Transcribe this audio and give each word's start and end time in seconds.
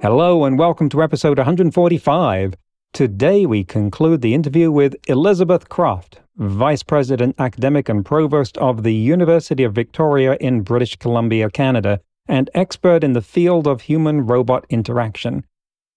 Hello, 0.00 0.44
and 0.44 0.56
welcome 0.56 0.88
to 0.90 1.02
episode 1.02 1.38
145. 1.38 2.54
Today, 2.92 3.46
we 3.46 3.64
conclude 3.64 4.20
the 4.20 4.32
interview 4.32 4.70
with 4.70 4.94
Elizabeth 5.08 5.68
Croft, 5.68 6.20
Vice 6.36 6.84
President, 6.84 7.34
Academic, 7.40 7.88
and 7.88 8.06
Provost 8.06 8.56
of 8.58 8.84
the 8.84 8.94
University 8.94 9.64
of 9.64 9.74
Victoria 9.74 10.36
in 10.40 10.60
British 10.60 10.94
Columbia, 10.94 11.50
Canada, 11.50 12.00
and 12.28 12.48
expert 12.54 13.02
in 13.02 13.12
the 13.12 13.20
field 13.20 13.66
of 13.66 13.80
human 13.80 14.24
robot 14.24 14.64
interaction. 14.70 15.44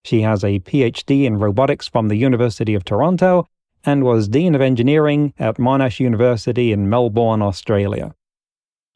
She 0.03 0.21
has 0.21 0.43
a 0.43 0.59
PhD 0.61 1.25
in 1.25 1.37
robotics 1.37 1.87
from 1.87 2.07
the 2.07 2.17
University 2.17 2.73
of 2.73 2.83
Toronto 2.83 3.47
and 3.85 4.03
was 4.03 4.27
Dean 4.27 4.55
of 4.55 4.61
Engineering 4.61 5.31
at 5.37 5.57
Monash 5.57 5.99
University 5.99 6.71
in 6.71 6.89
Melbourne, 6.89 7.43
Australia. 7.43 8.15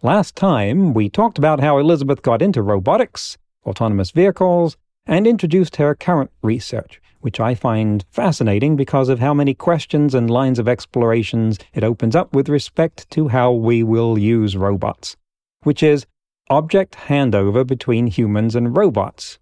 Last 0.02 0.36
time, 0.36 0.96
we 0.96 1.10
talked 1.10 1.38
about 1.38 1.60
how 1.60 1.78
Elizabeth 1.78 2.24
got 2.24 2.42
into 2.42 2.64
robotics, 2.64 3.38
autonomous 3.68 4.10
vehicles, 4.10 4.78
and 5.08 5.28
introduced 5.28 5.76
her 5.76 5.96
current 5.96 6.32
research, 6.42 7.02
which 7.22 7.40
I 7.40 7.56
find 7.56 8.04
fascinating 8.12 8.76
because 8.76 9.10
of 9.10 9.20
how 9.20 9.34
many 9.34 9.54
questions 9.54 10.14
and 10.14 10.30
lines 10.30 10.60
of 10.60 10.68
explorations 10.68 11.58
it 11.74 11.84
opens 11.84 12.16
up 12.16 12.34
with 12.34 12.50
respect 12.50 13.10
to 13.12 13.30
how 13.30 13.52
we 13.52 13.84
will 13.84 14.18
use 14.18 14.56
robots, 14.56 15.16
which 15.64 15.82
is 15.82 16.06
object 16.50 16.96
handover 17.08 17.66
between 17.66 18.08
humans 18.08 18.56
and 18.56 18.78
robots. 18.78 19.40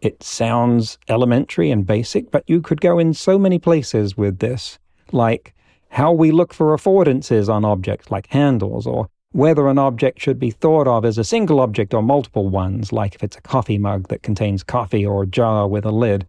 It 0.00 0.22
sounds 0.22 0.98
elementary 1.08 1.70
and 1.70 1.86
basic, 1.86 2.32
but 2.32 2.42
you 2.48 2.60
could 2.60 2.80
go 2.80 2.98
in 2.98 3.14
so 3.14 3.38
many 3.38 3.60
places 3.60 4.16
with 4.16 4.40
this, 4.40 4.80
like 5.12 5.54
how 5.90 6.10
we 6.10 6.32
look 6.32 6.52
for 6.52 6.76
affordances 6.76 7.48
on 7.48 7.64
objects 7.64 8.10
like 8.10 8.26
handles, 8.28 8.84
or 8.84 9.08
whether 9.32 9.68
an 9.68 9.78
object 9.78 10.20
should 10.20 10.38
be 10.38 10.50
thought 10.50 10.86
of 10.86 11.04
as 11.04 11.18
a 11.18 11.24
single 11.24 11.60
object 11.60 11.92
or 11.94 12.02
multiple 12.02 12.48
ones, 12.48 12.92
like 12.92 13.14
if 13.14 13.22
it's 13.22 13.36
a 13.36 13.42
coffee 13.42 13.78
mug 13.78 14.08
that 14.08 14.22
contains 14.22 14.62
coffee 14.62 15.04
or 15.04 15.22
a 15.22 15.26
jar 15.26 15.66
with 15.66 15.84
a 15.84 15.90
lid. 15.90 16.26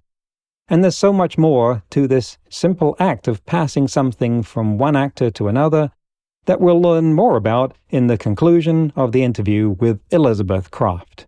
And 0.69 0.83
there's 0.83 0.97
so 0.97 1.13
much 1.13 1.37
more 1.37 1.83
to 1.91 2.07
this 2.07 2.37
simple 2.49 2.95
act 2.99 3.27
of 3.27 3.45
passing 3.45 3.87
something 3.87 4.41
from 4.43 4.77
one 4.77 4.95
actor 4.95 5.29
to 5.31 5.47
another 5.47 5.91
that 6.45 6.61
we'll 6.61 6.81
learn 6.81 7.13
more 7.13 7.35
about 7.35 7.75
in 7.89 8.07
the 8.07 8.17
conclusion 8.17 8.91
of 8.95 9.11
the 9.11 9.23
interview 9.23 9.69
with 9.69 9.99
Elizabeth 10.11 10.71
Croft. 10.71 11.25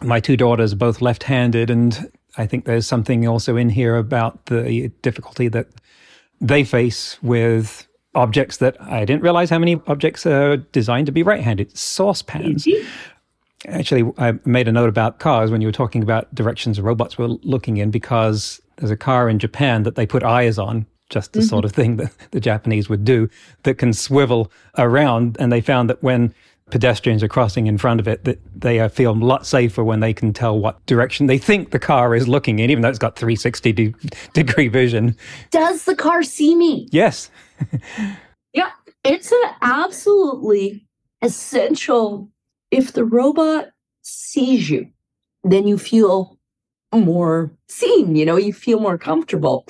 My 0.00 0.20
two 0.20 0.36
daughters 0.36 0.72
are 0.72 0.76
both 0.76 1.00
left 1.00 1.24
handed, 1.24 1.70
and 1.70 2.10
I 2.36 2.46
think 2.46 2.64
there's 2.64 2.86
something 2.86 3.26
also 3.26 3.56
in 3.56 3.68
here 3.68 3.96
about 3.96 4.46
the 4.46 4.90
difficulty 5.02 5.48
that 5.48 5.68
they 6.40 6.64
face 6.64 7.22
with 7.22 7.86
objects 8.14 8.58
that 8.58 8.80
I 8.80 9.04
didn't 9.04 9.22
realize 9.22 9.50
how 9.50 9.58
many 9.58 9.80
objects 9.86 10.26
are 10.26 10.56
designed 10.56 11.06
to 11.06 11.12
be 11.12 11.22
right 11.22 11.40
handed. 11.40 11.76
Saucepans. 11.76 12.64
Mm-hmm. 12.64 12.88
Actually, 13.68 14.12
I 14.18 14.34
made 14.44 14.68
a 14.68 14.72
note 14.72 14.88
about 14.88 15.20
cars 15.20 15.50
when 15.50 15.60
you 15.60 15.68
were 15.68 15.72
talking 15.72 16.02
about 16.02 16.32
directions 16.34 16.80
robots 16.80 17.16
were 17.16 17.28
looking 17.28 17.76
in 17.76 17.90
because 17.90 18.60
there's 18.76 18.90
a 18.90 18.96
car 18.96 19.28
in 19.28 19.38
Japan 19.38 19.84
that 19.84 19.94
they 19.94 20.04
put 20.04 20.24
eyes 20.24 20.58
on, 20.58 20.84
just 21.10 21.32
the 21.32 21.40
mm-hmm. 21.40 21.48
sort 21.48 21.64
of 21.64 21.72
thing 21.72 21.96
that 21.96 22.12
the 22.32 22.40
Japanese 22.40 22.88
would 22.88 23.04
do, 23.04 23.30
that 23.62 23.78
can 23.78 23.92
swivel 23.92 24.50
around. 24.78 25.36
And 25.38 25.52
they 25.52 25.60
found 25.60 25.88
that 25.90 26.02
when 26.02 26.34
pedestrians 26.72 27.22
are 27.22 27.28
crossing 27.28 27.66
in 27.66 27.76
front 27.76 28.00
of 28.00 28.08
it, 28.08 28.24
that 28.24 28.40
they 28.58 28.80
uh, 28.80 28.88
feel 28.88 29.12
a 29.12 29.12
lot 29.12 29.46
safer 29.46 29.84
when 29.84 30.00
they 30.00 30.14
can 30.14 30.32
tell 30.32 30.58
what 30.58 30.84
direction 30.86 31.26
they 31.26 31.36
think 31.36 31.70
the 31.70 31.78
car 31.78 32.14
is 32.14 32.26
looking 32.26 32.58
in, 32.60 32.70
even 32.70 32.80
though 32.80 32.88
it's 32.88 32.98
got 32.98 33.14
360 33.14 33.72
de- 33.72 33.94
degree 34.32 34.68
vision. 34.68 35.14
Does 35.50 35.84
the 35.84 35.94
car 35.94 36.22
see 36.22 36.54
me? 36.54 36.88
Yes. 36.90 37.30
yeah, 38.54 38.70
it's 39.04 39.30
an 39.30 39.42
absolutely 39.60 40.86
essential. 41.20 42.30
If 42.70 42.94
the 42.94 43.04
robot 43.04 43.68
sees 44.00 44.70
you, 44.70 44.88
then 45.44 45.68
you 45.68 45.76
feel 45.76 46.38
more 46.94 47.52
seen, 47.68 48.16
you 48.16 48.24
know, 48.24 48.36
you 48.36 48.54
feel 48.54 48.80
more 48.80 48.96
comfortable. 48.96 49.66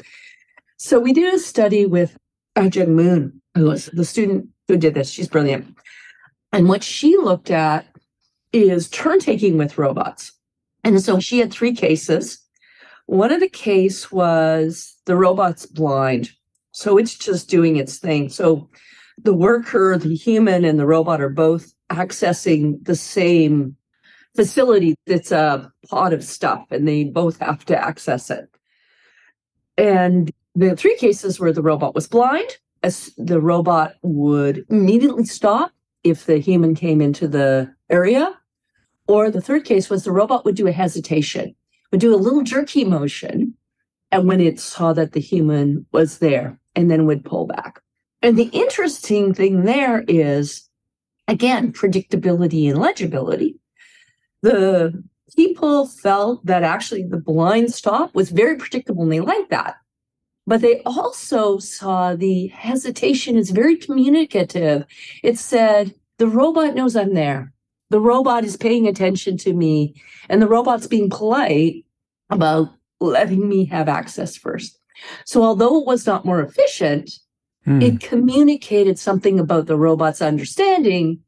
So 0.77 1.01
we 1.01 1.13
did 1.13 1.35
a 1.35 1.39
study 1.41 1.85
with 1.85 2.17
uh, 2.55 2.61
AJung 2.61 2.89
Moon, 2.91 3.43
who 3.57 3.65
was 3.65 3.87
the 3.87 4.05
student 4.05 4.47
who 4.69 4.77
did 4.77 4.95
this. 4.95 5.11
She's 5.11 5.29
brilliant. 5.29 5.77
And 6.53 6.69
what 6.69 6.85
she 6.85 7.17
looked 7.17 7.51
at 7.51 7.87
is 8.53 8.89
turn 8.91 9.19
taking 9.19 9.57
with 9.57 9.79
robots. 9.79 10.33
And 10.85 11.01
so 11.01 11.19
she 11.21 11.39
had 11.39 11.53
three 11.53 11.75
cases. 11.75 12.39
One 13.07 13.33
of 13.33 13.41
the 13.41 13.49
case 13.49 14.13
was 14.13 14.97
the 15.07 15.17
robot's 15.17 15.67
blind. 15.67 16.31
So 16.73 16.99
it's 16.99 17.15
just 17.17 17.49
doing 17.49 17.77
its 17.77 17.99
thing. 17.99 18.29
So 18.29 18.69
the 19.23 19.35
worker, 19.35 19.97
the 19.99 20.15
human, 20.15 20.65
and 20.65 20.79
the 20.79 20.87
robot 20.87 21.21
are 21.21 21.29
both 21.29 21.73
accessing 21.91 22.85
the 22.85 22.97
same 22.97 23.77
facility 24.35 24.95
that's 25.07 25.31
a 25.31 25.71
pot 25.89 26.13
of 26.13 26.25
stuff, 26.25 26.65
and 26.71 26.89
they 26.89 27.05
both 27.05 27.39
have 27.41 27.65
to 27.67 27.79
access 27.79 28.31
it. 28.31 28.49
And 29.77 30.31
the 30.55 30.75
three 30.77 30.97
cases 30.97 31.39
where 31.39 31.53
the 31.53 31.63
robot 31.63 31.95
was 31.95 32.09
blind, 32.09 32.59
as 32.83 33.13
the 33.17 33.41
robot 33.41 33.95
would 34.03 34.65
immediately 34.71 35.25
stop 35.25 35.73
if 36.05 36.27
the 36.27 36.39
human 36.39 36.75
came 36.75 37.01
into 37.01 37.29
the 37.29 37.75
area. 37.91 38.39
Or 39.09 39.31
the 39.31 39.41
third 39.41 39.65
case 39.65 39.91
was 39.91 40.05
the 40.05 40.13
robot 40.13 40.45
would 40.45 40.55
do 40.55 40.67
a 40.67 40.73
hesitation, 40.73 41.55
would 41.91 42.01
do 42.01 42.15
a 42.15 42.17
little 42.17 42.43
jerky 42.43 42.85
motion. 42.85 43.55
And 44.11 44.29
when 44.29 44.41
it 44.41 44.61
saw 44.61 44.93
that 44.93 45.13
the 45.13 45.21
human 45.21 45.87
was 45.93 46.19
there, 46.19 46.59
and 46.75 46.91
then 46.91 47.07
would 47.07 47.25
pull 47.25 47.47
back. 47.47 47.81
And 48.23 48.39
the 48.39 48.51
interesting 48.53 49.35
thing 49.35 49.65
there 49.65 50.05
is, 50.07 50.69
again, 51.29 51.73
predictability 51.73 52.69
and 52.69 52.79
legibility. 52.79 53.59
The 54.43 55.03
people 55.37 55.87
felt 55.87 56.45
that 56.47 56.63
actually 56.63 57.05
the 57.05 57.19
blind 57.19 57.73
stop 57.73 58.15
was 58.15 58.31
very 58.31 58.57
predictable 58.57 59.03
and 59.03 59.13
they 59.13 59.21
liked 59.21 59.51
that. 59.51 59.77
But 60.47 60.61
they 60.61 60.83
also 60.85 61.59
saw 61.59 62.15
the 62.15 62.49
hesitation 62.49 63.37
is 63.37 63.51
very 63.51 63.77
communicative. 63.77 64.85
It 65.23 65.39
said, 65.39 65.95
the 66.19 66.27
robot 66.27 66.75
knows 66.75 66.97
I'm 66.97 67.15
there. 67.15 67.53
The 67.91 68.01
robot 68.01 68.45
is 68.45 68.57
paying 68.57 68.87
attention 68.89 69.37
to 69.39 69.53
me, 69.53 69.95
and 70.29 70.41
the 70.41 70.49
robot's 70.49 70.87
being 70.87 71.11
polite 71.11 71.85
about 72.31 72.71
letting 73.01 73.49
me 73.49 73.67
have 73.67 73.89
access 73.89 74.37
first. 74.37 74.79
So, 75.27 75.43
although 75.43 75.81
it 75.81 75.87
was 75.87 76.07
not 76.07 76.25
more 76.25 76.41
efficient, 76.41 77.11
mm. 77.67 77.83
it 77.83 78.01
communicated 78.01 78.99
something 78.99 79.39
about 79.39 79.67
the 79.67 79.77
robot's 79.77 80.23
understanding 80.23 81.21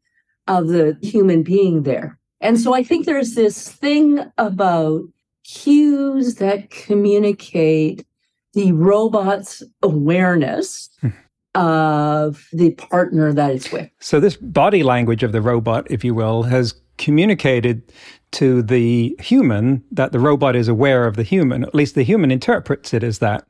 of 0.46 0.68
the 0.68 0.96
human 1.02 1.42
being 1.42 1.82
there. 1.82 2.18
And 2.40 2.58
so, 2.58 2.72
I 2.72 2.82
think 2.82 3.04
there's 3.04 3.34
this 3.34 3.68
thing 3.68 4.20
about 4.38 5.02
cues 5.44 6.36
that 6.36 6.70
communicate 6.70 8.06
the 8.54 8.72
robot's 8.72 9.62
awareness. 9.82 10.90
Of 11.56 12.48
the 12.52 12.72
partner 12.72 13.32
that 13.32 13.52
it's 13.52 13.70
with. 13.70 13.88
So, 14.00 14.18
this 14.18 14.34
body 14.34 14.82
language 14.82 15.22
of 15.22 15.30
the 15.30 15.40
robot, 15.40 15.86
if 15.88 16.02
you 16.02 16.12
will, 16.12 16.42
has 16.42 16.74
communicated 16.98 17.92
to 18.32 18.62
the 18.62 19.16
human 19.20 19.84
that 19.92 20.10
the 20.10 20.18
robot 20.18 20.56
is 20.56 20.66
aware 20.66 21.06
of 21.06 21.14
the 21.14 21.22
human. 21.22 21.62
At 21.62 21.74
least 21.74 21.94
the 21.94 22.02
human 22.02 22.32
interprets 22.32 22.92
it 22.92 23.04
as 23.04 23.20
that. 23.20 23.46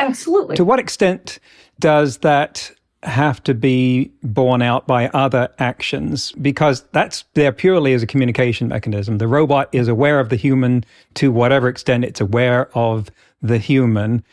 Absolutely. 0.00 0.56
To 0.56 0.64
what 0.64 0.80
extent 0.80 1.38
does 1.78 2.18
that 2.18 2.72
have 3.04 3.42
to 3.44 3.54
be 3.54 4.10
borne 4.22 4.62
out 4.62 4.86
by 4.86 5.08
other 5.08 5.48
actions? 5.58 6.32
Because 6.32 6.82
that's 6.92 7.24
there 7.34 7.52
purely 7.52 7.94
as 7.94 8.02
a 8.02 8.06
communication 8.06 8.68
mechanism. 8.68 9.18
The 9.18 9.28
robot 9.28 9.68
is 9.72 9.88
aware 9.88 10.18
of 10.18 10.30
the 10.30 10.36
human 10.36 10.84
to 11.14 11.30
whatever 11.30 11.68
extent 11.68 12.04
it's 12.04 12.20
aware 12.20 12.70
of 12.76 13.10
the 13.40 13.58
human. 13.58 14.24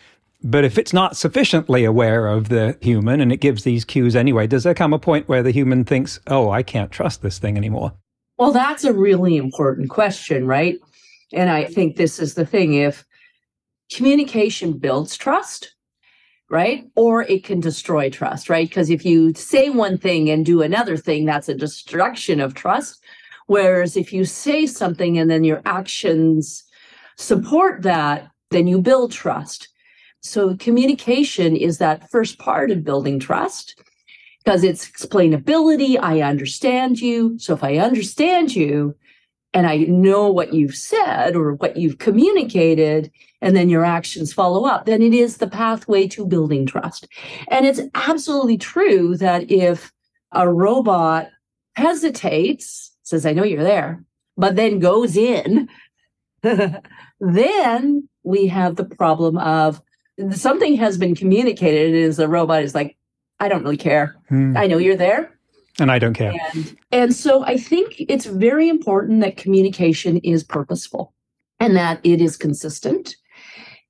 But 0.44 0.64
if 0.64 0.78
it's 0.78 0.94
not 0.94 1.16
sufficiently 1.16 1.86
aware 1.86 2.28
of 2.28 2.50
the 2.50 2.78
human 2.82 3.22
and 3.22 3.32
it 3.32 3.38
gives 3.38 3.64
these 3.64 3.86
cues 3.86 4.16
anyway, 4.16 4.48
does 4.48 4.64
there 4.64 4.74
come 4.74 4.94
a 4.94 5.00
point 5.00 5.30
where 5.30 5.44
the 5.44 5.52
human 5.52 5.84
thinks, 5.86 6.20
oh, 6.28 6.50
I 6.50 6.64
can't 6.64 6.92
trust 6.92 7.22
this 7.22 7.38
thing 7.38 7.58
anymore? 7.58 7.94
Well, 8.38 8.52
that's 8.52 8.84
a 8.84 8.94
really 8.94 9.38
important 9.38 9.92
question, 9.92 10.48
right? 10.48 10.80
And 11.32 11.50
I 11.50 11.66
think 11.66 11.96
this 11.96 12.20
is 12.20 12.34
the 12.34 12.46
thing. 12.46 12.74
If 12.74 13.06
communication 13.94 14.80
builds 14.80 15.16
trust, 15.16 15.76
right? 16.50 16.90
Or 16.96 17.24
it 17.24 17.44
can 17.44 17.60
destroy 17.60 18.10
trust, 18.10 18.50
right? 18.50 18.68
Because 18.68 18.90
if 18.90 19.06
you 19.06 19.34
say 19.36 19.70
one 19.70 19.98
thing 19.98 20.30
and 20.30 20.46
do 20.46 20.62
another 20.62 20.98
thing, 20.98 21.26
that's 21.26 21.50
a 21.50 21.56
destruction 21.56 22.40
of 22.40 22.56
trust. 22.56 23.02
Whereas 23.48 23.96
if 23.96 24.12
you 24.12 24.26
say 24.26 24.66
something 24.66 25.18
and 25.18 25.30
then 25.30 25.44
your 25.44 25.62
actions 25.66 26.64
support 27.16 27.84
that, 27.84 28.30
then 28.50 28.68
you 28.68 28.82
build 28.82 29.12
trust. 29.12 29.70
So 30.22 30.56
communication 30.56 31.56
is 31.56 31.80
that 31.80 32.10
first 32.10 32.38
part 32.38 32.72
of 32.72 32.84
building 32.84 33.20
trust 33.20 33.82
because 34.44 34.64
it's 34.64 34.88
explainability. 34.88 36.00
I 36.02 36.22
understand 36.22 37.00
you. 37.00 37.38
So 37.40 37.54
if 37.54 37.64
I 37.64 37.78
understand 37.78 38.56
you 38.56 38.96
and 39.54 39.68
I 39.68 39.78
know 39.78 40.32
what 40.32 40.54
you've 40.54 40.76
said 40.76 41.36
or 41.36 41.54
what 41.56 41.76
you've 41.76 41.98
communicated, 41.98 43.12
and 43.42 43.56
then 43.56 43.70
your 43.70 43.84
actions 43.84 44.32
follow 44.32 44.66
up, 44.66 44.86
then 44.86 45.02
it 45.02 45.14
is 45.14 45.38
the 45.38 45.48
pathway 45.48 46.08
to 46.10 46.26
building 46.26 46.66
trust. 46.66 47.08
And 47.48 47.66
it's 47.66 47.82
absolutely 47.96 48.58
true 48.58 49.18
that 49.18 49.50
if 49.52 49.92
a 50.32 50.48
robot 50.48 51.30
hesitates, 51.76 52.92
says, 53.04 53.26
I 53.26 53.34
know 53.34 53.44
you're 53.44 53.64
there, 53.64 54.04
but 54.38 54.56
then 54.56 54.80
goes 54.80 55.18
in, 55.18 55.68
then 57.20 58.10
we 58.24 58.48
have 58.48 58.76
the 58.76 58.86
problem 58.86 59.38
of 59.38 59.82
something 60.32 60.76
has 60.76 60.98
been 60.98 61.16
communicated 61.16 61.88
and 61.88 61.96
is 61.96 62.18
the 62.18 62.28
robot 62.28 62.64
is 62.64 62.76
like, 62.76 62.98
I 63.40 63.48
don't 63.48 63.64
really 63.64 63.78
care. 63.78 64.16
Hmm. 64.30 64.56
I 64.56 64.68
know 64.68 64.78
you're 64.78 64.96
there. 64.96 65.38
And 65.80 65.92
I 65.92 66.00
don't 66.00 66.14
care. 66.14 66.34
And, 66.54 66.78
and 66.92 67.16
so 67.16 67.44
I 67.44 67.58
think 67.58 67.96
it's 68.00 68.26
very 68.26 68.70
important 68.70 69.22
that 69.22 69.38
communication 69.38 70.18
is 70.18 70.44
purposeful 70.44 71.14
and 71.60 71.76
that 71.76 72.00
it 72.04 72.22
is 72.22 72.38
consistent. 72.38 73.16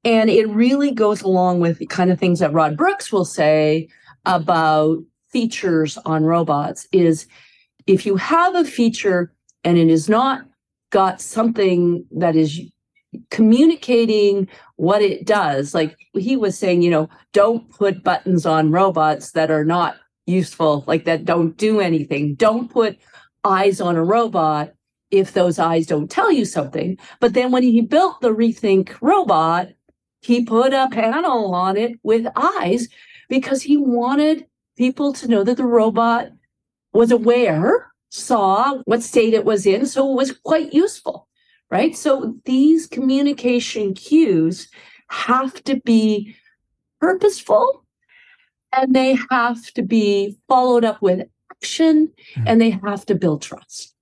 And 0.04 0.30
it 0.30 0.48
really 0.48 0.92
goes 0.92 1.22
along 1.22 1.60
with 1.60 1.80
the 1.80 1.86
kind 1.86 2.12
of 2.12 2.20
things 2.20 2.40
that 2.40 2.54
Rod 2.54 2.78
Brooks 2.78 3.12
will 3.12 3.26
say 3.26 3.90
about 4.26 5.00
features 5.30 5.98
on 6.06 6.24
robots 6.24 6.88
is 6.92 7.28
if 7.88 8.06
you 8.06 8.16
have 8.16 8.56
a 8.56 8.66
feature 8.66 9.34
and 9.64 9.78
it 9.78 9.90
is 9.90 10.10
not 10.10 10.46
got 10.92 11.22
something 11.22 12.06
that 12.12 12.36
is 12.36 12.62
communicating 13.30 14.48
what 14.76 15.02
it 15.02 15.26
does. 15.26 15.74
Like 15.74 15.98
he 16.14 16.38
was 16.38 16.58
saying, 16.58 16.82
you 16.82 16.92
know, 16.92 17.10
don't 17.34 17.70
put 17.70 18.04
buttons 18.04 18.46
on 18.46 18.72
robots 18.72 19.32
that 19.32 19.52
are 19.52 19.66
not 19.66 19.96
useful, 20.26 20.84
like 20.88 21.06
that 21.06 21.26
don't 21.26 21.58
do 21.58 21.80
anything. 21.80 22.36
Don't 22.36 22.72
put 22.72 22.98
eyes 23.44 23.82
on 23.82 23.96
a 23.96 24.04
robot 24.04 24.74
if 25.10 25.34
those 25.34 25.60
eyes 25.60 25.88
don't 25.88 26.10
tell 26.10 26.32
you 26.32 26.46
something. 26.46 26.98
But 27.20 27.34
then 27.34 27.52
when 27.52 27.64
he 27.64 27.82
built 27.82 28.22
the 28.22 28.34
Rethink 28.34 28.96
robot, 29.02 29.70
he 30.22 30.46
put 30.46 30.74
a 30.74 30.88
panel 30.92 31.54
on 31.54 31.76
it 31.78 32.00
with 32.04 32.28
eyes 32.36 32.88
because 33.28 33.62
he 33.62 33.76
wanted 33.76 34.46
people 34.78 35.12
to 35.14 35.28
know 35.28 35.44
that 35.44 35.58
the 35.58 35.66
robot 35.66 36.30
was 36.94 37.12
aware, 37.12 37.92
saw 38.10 38.82
what 38.86 39.02
state 39.02 39.34
it 39.34 39.46
was 39.46 39.66
in, 39.66 39.86
so 39.86 40.12
it 40.12 40.16
was 40.16 40.32
quite 40.44 40.74
useful 40.74 41.28
right? 41.72 41.96
So 41.96 42.36
these 42.46 42.86
communication 42.86 43.94
cues 43.94 44.68
have 45.10 45.64
to 45.64 45.78
be 45.78 46.36
purposeful 47.00 47.84
and 48.76 48.94
they 48.94 49.18
have 49.32 49.74
to 49.74 49.82
be 49.82 50.38
followed 50.48 50.86
up 50.86 51.02
with 51.02 51.28
action 51.52 52.12
hmm. 52.36 52.44
and 52.46 52.62
they 52.62 52.70
have 52.70 53.06
to 53.08 53.16
build 53.16 53.42
trust. 53.42 53.96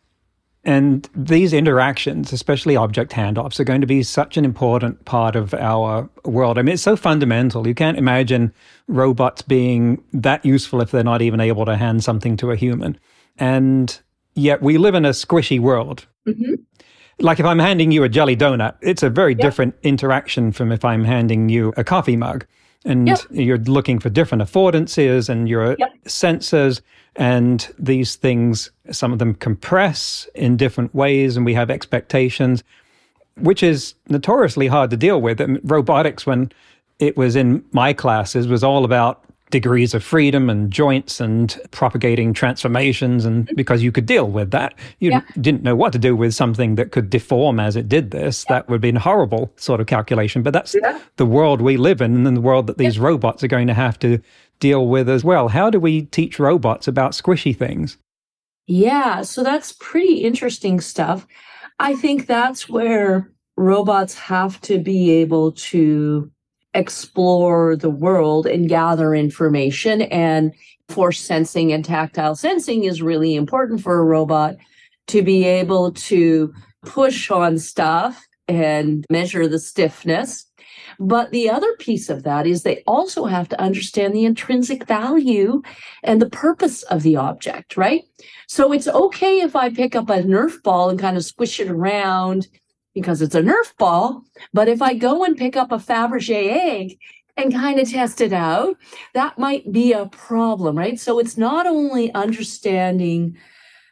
And 0.65 1.09
these 1.15 1.53
interactions, 1.53 2.33
especially 2.33 2.75
object 2.75 3.13
handoffs, 3.13 3.59
are 3.59 3.63
going 3.63 3.79
to 3.79 3.87
be 3.87 4.03
such 4.03 4.35
an 4.35 4.43
important 4.43 5.05
part 5.05 5.37
of 5.37 5.53
our 5.53 6.09
world. 6.25 6.57
I 6.57 6.63
mean, 6.63 6.73
it's 6.73 6.83
so 6.83 6.97
fundamental. 6.97 7.65
You 7.65 7.73
can't 7.73 7.97
imagine 7.97 8.53
robots 8.87 9.41
being 9.41 10.03
that 10.11 10.43
useful 10.43 10.81
if 10.81 10.91
they're 10.91 11.01
not 11.03 11.21
even 11.21 11.39
able 11.39 11.65
to 11.65 11.77
hand 11.77 12.03
something 12.03 12.35
to 12.37 12.51
a 12.51 12.57
human. 12.57 12.99
And 13.37 13.97
yet 14.35 14.61
we 14.61 14.77
live 14.77 14.95
in 14.95 15.05
a 15.05 15.11
squishy 15.11 15.61
world. 15.61 16.05
Mm-hmm 16.27 16.55
like 17.19 17.39
if 17.39 17.45
I'm 17.45 17.59
handing 17.59 17.91
you 17.91 18.03
a 18.03 18.09
jelly 18.09 18.35
donut, 18.35 18.75
it's 18.81 19.03
a 19.03 19.09
very 19.09 19.33
yep. 19.33 19.41
different 19.41 19.75
interaction 19.83 20.51
from 20.51 20.71
if 20.71 20.85
I'm 20.85 21.03
handing 21.03 21.49
you 21.49 21.73
a 21.77 21.83
coffee 21.83 22.15
mug. 22.15 22.45
And 22.85 23.07
yep. 23.07 23.19
you're 23.29 23.57
looking 23.57 23.99
for 23.99 24.09
different 24.09 24.41
affordances 24.41 25.27
and 25.27 25.49
your 25.49 25.75
yep. 25.77 25.91
sensors 26.05 26.81
and 27.15 27.67
these 27.77 28.15
things, 28.15 28.71
some 28.91 29.11
of 29.11 29.19
them 29.19 29.35
compress 29.35 30.27
in 30.35 30.55
different 30.55 30.95
ways, 30.95 31.35
and 31.35 31.45
we 31.45 31.53
have 31.53 31.69
expectations, 31.69 32.63
which 33.35 33.61
is 33.61 33.95
notoriously 34.07 34.67
hard 34.67 34.89
to 34.91 34.97
deal 34.97 35.21
with. 35.21 35.41
And 35.41 35.59
robotics, 35.63 36.25
when 36.25 36.51
it 36.99 37.17
was 37.17 37.35
in 37.35 37.63
my 37.73 37.91
classes, 37.91 38.47
was 38.47 38.63
all 38.63 38.85
about 38.85 39.23
degrees 39.49 39.93
of 39.93 40.03
freedom 40.03 40.49
and 40.49 40.71
joints 40.71 41.19
and 41.19 41.59
propagating 41.71 42.33
transformations 42.33 43.25
and 43.25 43.45
mm-hmm. 43.45 43.55
because 43.55 43.81
you 43.81 43.91
could 43.91 44.05
deal 44.05 44.29
with 44.29 44.51
that 44.51 44.75
you 44.99 45.09
yeah. 45.09 45.21
didn't 45.41 45.63
know 45.63 45.75
what 45.75 45.91
to 45.91 45.99
do 45.99 46.15
with 46.15 46.33
something 46.33 46.75
that 46.75 46.91
could 46.91 47.09
deform 47.09 47.59
as 47.59 47.75
it 47.75 47.89
did 47.89 48.11
this 48.11 48.45
yeah. 48.47 48.55
that 48.55 48.69
would 48.69 48.81
be 48.81 48.89
a 48.89 48.99
horrible 48.99 49.51
sort 49.55 49.81
of 49.81 49.87
calculation 49.87 50.43
but 50.43 50.53
that's 50.53 50.75
yeah. 50.75 50.99
the 51.15 51.25
world 51.25 51.61
we 51.61 51.77
live 51.77 52.01
in 52.01 52.27
and 52.27 52.37
the 52.37 52.41
world 52.41 52.67
that 52.67 52.77
these 52.77 52.99
robots 52.99 53.43
are 53.43 53.47
going 53.47 53.67
to 53.67 53.73
have 53.73 53.97
to 53.97 54.21
deal 54.59 54.87
with 54.87 55.09
as 55.09 55.23
well 55.23 55.47
how 55.47 55.69
do 55.69 55.79
we 55.79 56.03
teach 56.03 56.37
robots 56.37 56.87
about 56.87 57.13
squishy 57.13 57.55
things 57.55 57.97
yeah 58.67 59.23
so 59.23 59.43
that's 59.43 59.71
pretty 59.79 60.17
interesting 60.17 60.79
stuff 60.79 61.25
i 61.79 61.95
think 61.95 62.27
that's 62.27 62.69
where 62.69 63.31
robots 63.57 64.13
have 64.13 64.61
to 64.61 64.77
be 64.77 65.09
able 65.09 65.51
to 65.53 66.29
explore 66.79 67.75
the 67.75 67.89
world 67.89 68.47
and 68.47 68.67
gather 68.69 69.13
information. 69.13 70.01
And 70.03 70.53
force 70.89 71.19
sensing 71.19 71.71
and 71.71 71.85
tactile 71.85 72.35
sensing 72.35 72.83
is 72.83 73.01
really 73.01 73.35
important 73.35 73.81
for 73.81 73.99
a 73.99 74.03
robot 74.03 74.55
to 75.07 75.21
be 75.21 75.45
able 75.45 75.91
to 75.91 76.53
push 76.83 77.29
on 77.29 77.57
stuff 77.59 78.25
and 78.47 79.05
measure 79.09 79.47
the 79.47 79.59
stiffness. 79.59 80.45
But 80.99 81.31
the 81.31 81.49
other 81.49 81.71
piece 81.77 82.09
of 82.09 82.23
that 82.23 82.45
is 82.45 82.63
they 82.63 82.83
also 82.85 83.25
have 83.25 83.47
to 83.49 83.61
understand 83.61 84.13
the 84.13 84.25
intrinsic 84.25 84.85
value 84.85 85.61
and 86.03 86.21
the 86.21 86.29
purpose 86.29 86.83
of 86.83 87.03
the 87.03 87.15
object, 87.15 87.77
right? 87.77 88.03
So 88.47 88.73
it's 88.73 88.87
okay 88.87 89.39
if 89.39 89.55
I 89.55 89.69
pick 89.69 89.95
up 89.95 90.09
a 90.09 90.23
Nerf 90.23 90.61
ball 90.63 90.89
and 90.89 90.99
kind 90.99 91.15
of 91.15 91.23
squish 91.23 91.59
it 91.59 91.69
around 91.69 92.47
because 93.01 93.21
it's 93.21 93.35
a 93.35 93.41
Nerf 93.41 93.75
ball. 93.77 94.23
But 94.53 94.67
if 94.67 94.81
I 94.81 94.93
go 94.93 95.23
and 95.23 95.37
pick 95.37 95.55
up 95.55 95.71
a 95.71 95.77
Fabergé 95.77 96.51
egg 96.51 96.99
and 97.37 97.53
kind 97.53 97.79
of 97.79 97.89
test 97.89 98.21
it 98.21 98.33
out, 98.33 98.75
that 99.13 99.37
might 99.37 99.71
be 99.71 99.93
a 99.93 100.07
problem, 100.07 100.77
right? 100.77 100.99
So 100.99 101.19
it's 101.19 101.37
not 101.37 101.65
only 101.65 102.13
understanding 102.13 103.37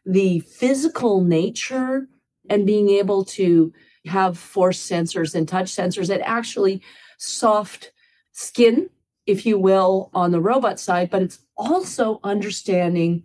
the 0.05 0.39
physical 0.41 1.21
nature 1.21 2.07
and 2.49 2.65
being 2.65 2.89
able 2.89 3.25
to 3.25 3.73
have 4.05 4.37
force 4.37 4.79
sensors 4.79 5.35
and 5.35 5.47
touch 5.47 5.67
sensors 5.67 6.09
and 6.09 6.23
actually 6.23 6.81
soft 7.17 7.91
skin, 8.31 8.89
if 9.25 9.45
you 9.45 9.57
will, 9.57 10.09
on 10.13 10.31
the 10.31 10.41
robot 10.41 10.79
side, 10.79 11.09
but 11.09 11.21
it's 11.21 11.39
also 11.57 12.19
understanding 12.23 13.23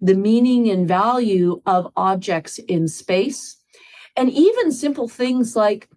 the 0.00 0.14
meaning 0.14 0.68
and 0.68 0.86
value 0.86 1.62
of 1.66 1.92
objects 1.96 2.58
in 2.58 2.88
space 2.88 3.61
and 4.16 4.30
even 4.30 4.72
simple 4.72 5.08
things 5.08 5.56
like, 5.56 5.88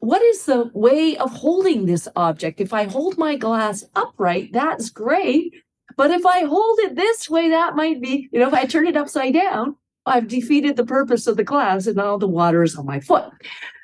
what 0.00 0.22
is 0.22 0.44
the 0.44 0.70
way 0.74 1.16
of 1.16 1.32
holding 1.32 1.86
this 1.86 2.08
object? 2.16 2.60
If 2.60 2.72
I 2.72 2.84
hold 2.84 3.18
my 3.18 3.36
glass 3.36 3.84
upright, 3.96 4.52
that's 4.52 4.90
great. 4.90 5.54
But 5.96 6.12
if 6.12 6.24
I 6.24 6.44
hold 6.44 6.78
it 6.80 6.94
this 6.94 7.28
way, 7.28 7.48
that 7.48 7.74
might 7.74 8.00
be, 8.00 8.28
you 8.30 8.38
know, 8.38 8.46
if 8.46 8.54
I 8.54 8.64
turn 8.64 8.86
it 8.86 8.96
upside 8.96 9.34
down, 9.34 9.74
I've 10.06 10.28
defeated 10.28 10.76
the 10.76 10.86
purpose 10.86 11.26
of 11.26 11.36
the 11.36 11.44
glass 11.44 11.86
and 11.86 12.00
all 12.00 12.18
the 12.18 12.28
water 12.28 12.62
is 12.62 12.76
on 12.76 12.86
my 12.86 13.00
foot. 13.00 13.30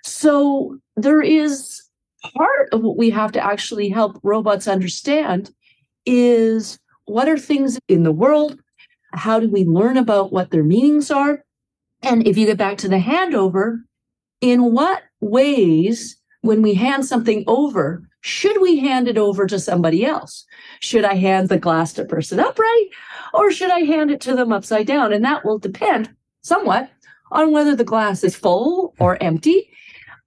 So 0.05 0.79
there 0.97 1.21
is 1.21 1.83
part 2.37 2.69
of 2.73 2.83
what 2.83 2.97
we 2.97 3.11
have 3.11 3.33
to 3.33 3.45
actually 3.45 3.89
help 3.89 4.19
robots 4.23 4.69
understand 4.69 5.53
is 6.07 6.79
what 7.07 7.29
are 7.29 7.39
things 7.39 7.79
in 7.89 8.05
the 8.05 8.13
world? 8.13 8.59
How 9.13 9.41
do 9.41 9.49
we 9.49 9.65
learn 9.65 9.97
about 9.97 10.33
what 10.33 10.51
their 10.51 10.65
meanings 10.65 11.11
are? 11.11 11.45
And 12.05 12.27
if 12.27 12.37
you 12.37 12.47
get 12.47 12.59
back 12.59 12.77
to 12.79 12.89
the 12.89 12.99
handover, 12.99 13.79
in 14.41 14.73
what 14.73 15.03
ways, 15.21 16.17
when 16.43 16.61
we 16.61 16.75
hand 16.75 17.07
something 17.07 17.45
over, 17.47 18.07
should 18.21 18.61
we 18.61 18.79
hand 18.79 19.09
it 19.09 19.17
over 19.17 19.47
to 19.47 19.59
somebody 19.59 20.05
else? 20.05 20.45
Should 20.81 21.05
I 21.05 21.15
hand 21.15 21.49
the 21.49 21.59
glass 21.59 21.95
to 21.95 22.05
person 22.05 22.41
upright 22.41 22.89
or 23.33 23.51
should 23.51 23.71
I 23.71 23.81
hand 23.81 24.11
it 24.11 24.21
to 24.23 24.35
them 24.35 24.53
upside 24.53 24.87
down? 24.87 25.13
And 25.13 25.25
that 25.25 25.45
will 25.45 25.59
depend 25.59 26.15
somewhat 26.43 26.91
on 27.33 27.53
whether 27.53 27.75
the 27.75 27.85
glass 27.85 28.23
is 28.23 28.37
full 28.37 28.95
or 28.99 29.23
empty, 29.23 29.71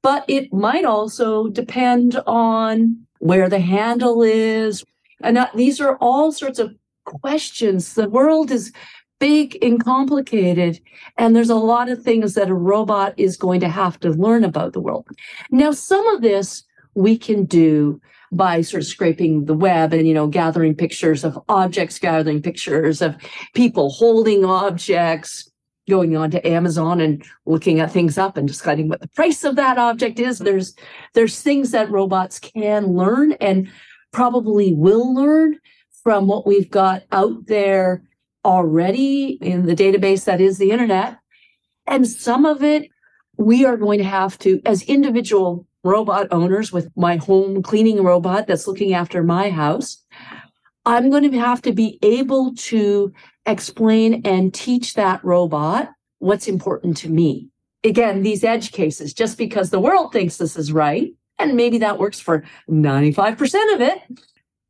but 0.01 0.25
it 0.27 0.51
might 0.51 0.85
also 0.85 1.47
depend 1.47 2.19
on 2.25 3.05
where 3.19 3.49
the 3.49 3.59
handle 3.59 4.23
is. 4.23 4.83
And 5.21 5.47
these 5.55 5.79
are 5.79 5.97
all 5.97 6.31
sorts 6.31 6.57
of 6.57 6.75
questions. 7.05 7.93
The 7.93 8.09
world 8.09 8.51
is 8.51 8.73
big 9.19 9.57
and 9.61 9.83
complicated. 9.83 10.79
And 11.17 11.35
there's 11.35 11.49
a 11.49 11.55
lot 11.55 11.89
of 11.89 12.03
things 12.03 12.33
that 12.35 12.49
a 12.49 12.53
robot 12.53 13.13
is 13.17 13.37
going 13.37 13.59
to 13.61 13.69
have 13.69 13.99
to 14.01 14.11
learn 14.11 14.43
about 14.43 14.73
the 14.73 14.79
world. 14.79 15.07
Now, 15.51 15.71
some 15.71 16.07
of 16.07 16.21
this 16.21 16.63
we 16.93 17.17
can 17.17 17.45
do 17.45 18.01
by 18.31 18.61
sort 18.61 18.83
of 18.83 18.87
scraping 18.87 19.45
the 19.45 19.53
web 19.53 19.93
and, 19.93 20.07
you 20.07 20.13
know, 20.13 20.27
gathering 20.27 20.75
pictures 20.75 21.23
of 21.23 21.39
objects, 21.47 21.97
gathering 21.97 22.41
pictures 22.41 23.01
of 23.01 23.15
people 23.53 23.89
holding 23.89 24.43
objects. 24.43 25.49
going 25.89 26.17
on 26.17 26.29
to 26.31 26.45
Amazon 26.47 26.99
and 26.99 27.23
looking 27.45 27.79
at 27.79 27.91
things 27.91 28.17
up 28.17 28.37
and 28.37 28.47
deciding 28.47 28.89
what 28.89 28.99
the 28.99 29.07
price 29.09 29.43
of 29.43 29.55
that 29.55 29.77
object 29.77 30.19
is. 30.19 30.39
There's 30.39 30.75
there's 31.13 31.41
things 31.41 31.71
that 31.71 31.89
robots 31.89 32.39
can 32.39 32.95
learn 32.95 33.33
and 33.33 33.69
probably 34.11 34.73
will 34.73 35.13
learn 35.13 35.59
from 36.03 36.27
what 36.27 36.45
we've 36.45 36.69
got 36.69 37.03
out 37.11 37.47
there 37.47 38.03
already 38.47 39.37
in 39.41 39.67
the 39.67 39.75
database 39.75 40.25
that 40.25 40.41
is 40.41 40.57
the 40.57 40.71
internet. 40.71 41.17
And 41.85 42.07
some 42.07 42.45
of 42.45 42.63
it 42.63 42.89
we 43.37 43.65
are 43.65 43.77
going 43.77 43.99
to 43.99 44.03
have 44.03 44.37
to, 44.39 44.59
as 44.65 44.81
individual 44.83 45.65
robot 45.83 46.27
owners 46.31 46.71
with 46.71 46.89
my 46.95 47.17
home 47.17 47.61
cleaning 47.61 48.03
robot 48.03 48.47
that's 48.47 48.67
looking 48.67 48.93
after 48.93 49.23
my 49.23 49.49
house, 49.49 50.03
I'm 50.85 51.09
going 51.09 51.29
to 51.29 51.37
have 51.37 51.61
to 51.63 51.71
be 51.71 51.99
able 52.01 52.55
to 52.55 53.13
explain 53.45 54.21
and 54.25 54.53
teach 54.53 54.95
that 54.95 55.23
robot 55.23 55.89
what's 56.19 56.47
important 56.47 56.97
to 56.97 57.09
me. 57.09 57.49
Again, 57.83 58.23
these 58.23 58.43
edge 58.43 58.71
cases, 58.71 59.13
just 59.13 59.37
because 59.37 59.69
the 59.69 59.79
world 59.79 60.11
thinks 60.11 60.37
this 60.37 60.57
is 60.57 60.71
right, 60.71 61.13
and 61.37 61.55
maybe 61.55 61.77
that 61.77 61.99
works 61.99 62.19
for 62.19 62.43
95% 62.69 63.75
of 63.75 63.81
it, 63.81 63.99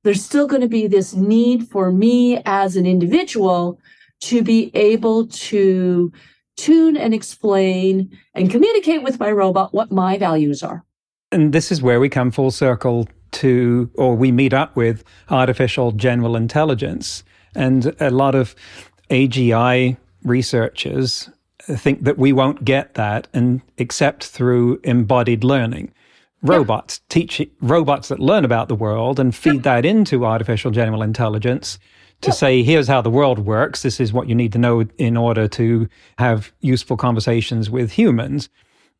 there's 0.07 0.23
still 0.23 0.47
going 0.47 0.61
to 0.61 0.69
be 0.69 0.87
this 0.87 1.13
need 1.13 1.67
for 1.67 1.91
me 1.91 2.41
as 2.45 2.77
an 2.77 2.85
individual 2.85 3.77
to 4.21 4.41
be 4.41 4.71
able 4.73 5.27
to 5.27 6.13
tune 6.55 6.95
and 6.95 7.13
explain 7.13 8.17
and 8.33 8.49
communicate 8.49 9.03
with 9.03 9.19
my 9.19 9.29
robot 9.29 9.73
what 9.73 9.91
my 9.91 10.17
values 10.17 10.63
are. 10.63 10.85
And 11.33 11.51
this 11.51 11.73
is 11.73 11.81
where 11.81 11.99
we 11.99 12.07
come 12.07 12.31
full 12.31 12.51
circle 12.51 13.09
to, 13.33 13.91
or 13.95 14.15
we 14.15 14.31
meet 14.31 14.53
up 14.53 14.77
with 14.77 15.03
artificial 15.29 15.91
general 15.91 16.37
intelligence. 16.37 17.25
And 17.53 17.93
a 17.99 18.09
lot 18.09 18.33
of 18.33 18.55
AGI 19.09 19.97
researchers 20.23 21.29
think 21.63 22.05
that 22.05 22.17
we 22.17 22.31
won't 22.31 22.63
get 22.63 22.93
that 22.93 23.27
and 23.33 23.61
except 23.77 24.23
through 24.23 24.79
embodied 24.85 25.43
learning. 25.43 25.91
Robots 26.41 26.99
yeah. 27.01 27.13
teach 27.13 27.49
robots 27.61 28.09
that 28.09 28.19
learn 28.19 28.45
about 28.45 28.67
the 28.67 28.75
world 28.75 29.19
and 29.19 29.35
feed 29.35 29.63
that 29.63 29.85
into 29.85 30.25
artificial 30.25 30.71
general 30.71 31.01
intelligence 31.01 31.79
to 32.21 32.31
say, 32.31 32.63
here's 32.63 32.87
how 32.87 33.01
the 33.01 33.09
world 33.09 33.39
works. 33.39 33.83
This 33.83 33.99
is 33.99 34.13
what 34.13 34.27
you 34.27 34.35
need 34.35 34.51
to 34.53 34.57
know 34.57 34.81
in 34.97 35.17
order 35.17 35.47
to 35.49 35.87
have 36.17 36.51
useful 36.61 36.97
conversations 36.97 37.69
with 37.69 37.91
humans. 37.91 38.49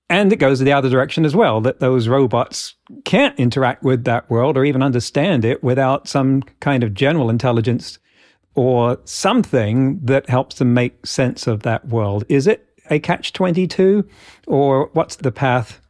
And 0.09 0.31
it 0.31 0.37
goes 0.37 0.59
the 0.59 0.71
other 0.71 0.89
direction 0.89 1.25
as 1.25 1.35
well, 1.35 1.59
that 1.61 1.79
those 1.79 2.07
robots 2.07 2.75
can't 3.03 3.37
interact 3.37 3.83
with 3.83 4.05
that 4.05 4.29
world 4.29 4.55
or 4.55 4.63
even 4.63 4.81
understand 4.81 5.43
it 5.43 5.63
without 5.63 6.07
some 6.07 6.43
kind 6.59 6.83
of 6.83 6.93
general 6.93 7.29
intelligence 7.29 7.99
or 8.55 8.99
something 9.03 9.99
that 10.03 10.29
helps 10.29 10.55
them 10.55 10.73
make 10.73 11.05
sense 11.05 11.45
of 11.45 11.63
that 11.63 11.87
world. 11.87 12.23
Is 12.29 12.47
it 12.47 12.67
a 12.89 12.99
catch 12.99 13.33
22 13.33 14.07
or 14.47 14.89
what's 14.93 15.17
the 15.17 15.31
path 15.31 15.81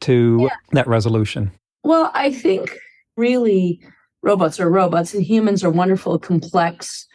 to 0.00 0.38
yeah. 0.42 0.56
that 0.72 0.86
resolution? 0.86 1.50
Well, 1.84 2.10
I 2.14 2.32
think 2.32 2.76
really 3.16 3.80
robots 4.22 4.60
are 4.60 4.70
robots 4.70 5.14
and 5.14 5.22
humans 5.22 5.62
are 5.64 5.70
wonderful, 5.70 6.18
complex, 6.18 7.06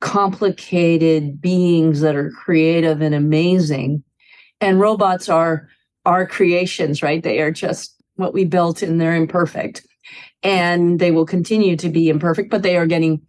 complicated 0.00 1.40
beings 1.40 2.00
that 2.00 2.16
are 2.16 2.30
creative 2.30 3.00
and 3.00 3.14
amazing. 3.14 4.02
And 4.60 4.80
robots 4.80 5.28
are 5.28 5.68
our 6.04 6.26
creations, 6.26 7.02
right? 7.02 7.22
They 7.22 7.40
are 7.40 7.50
just 7.50 7.94
what 8.16 8.34
we 8.34 8.44
built 8.44 8.82
and 8.82 9.00
they're 9.00 9.16
imperfect. 9.16 9.86
And 10.42 10.98
they 10.98 11.10
will 11.10 11.26
continue 11.26 11.76
to 11.76 11.88
be 11.88 12.08
imperfect, 12.08 12.50
but 12.50 12.62
they 12.62 12.76
are 12.76 12.86
getting 12.86 13.22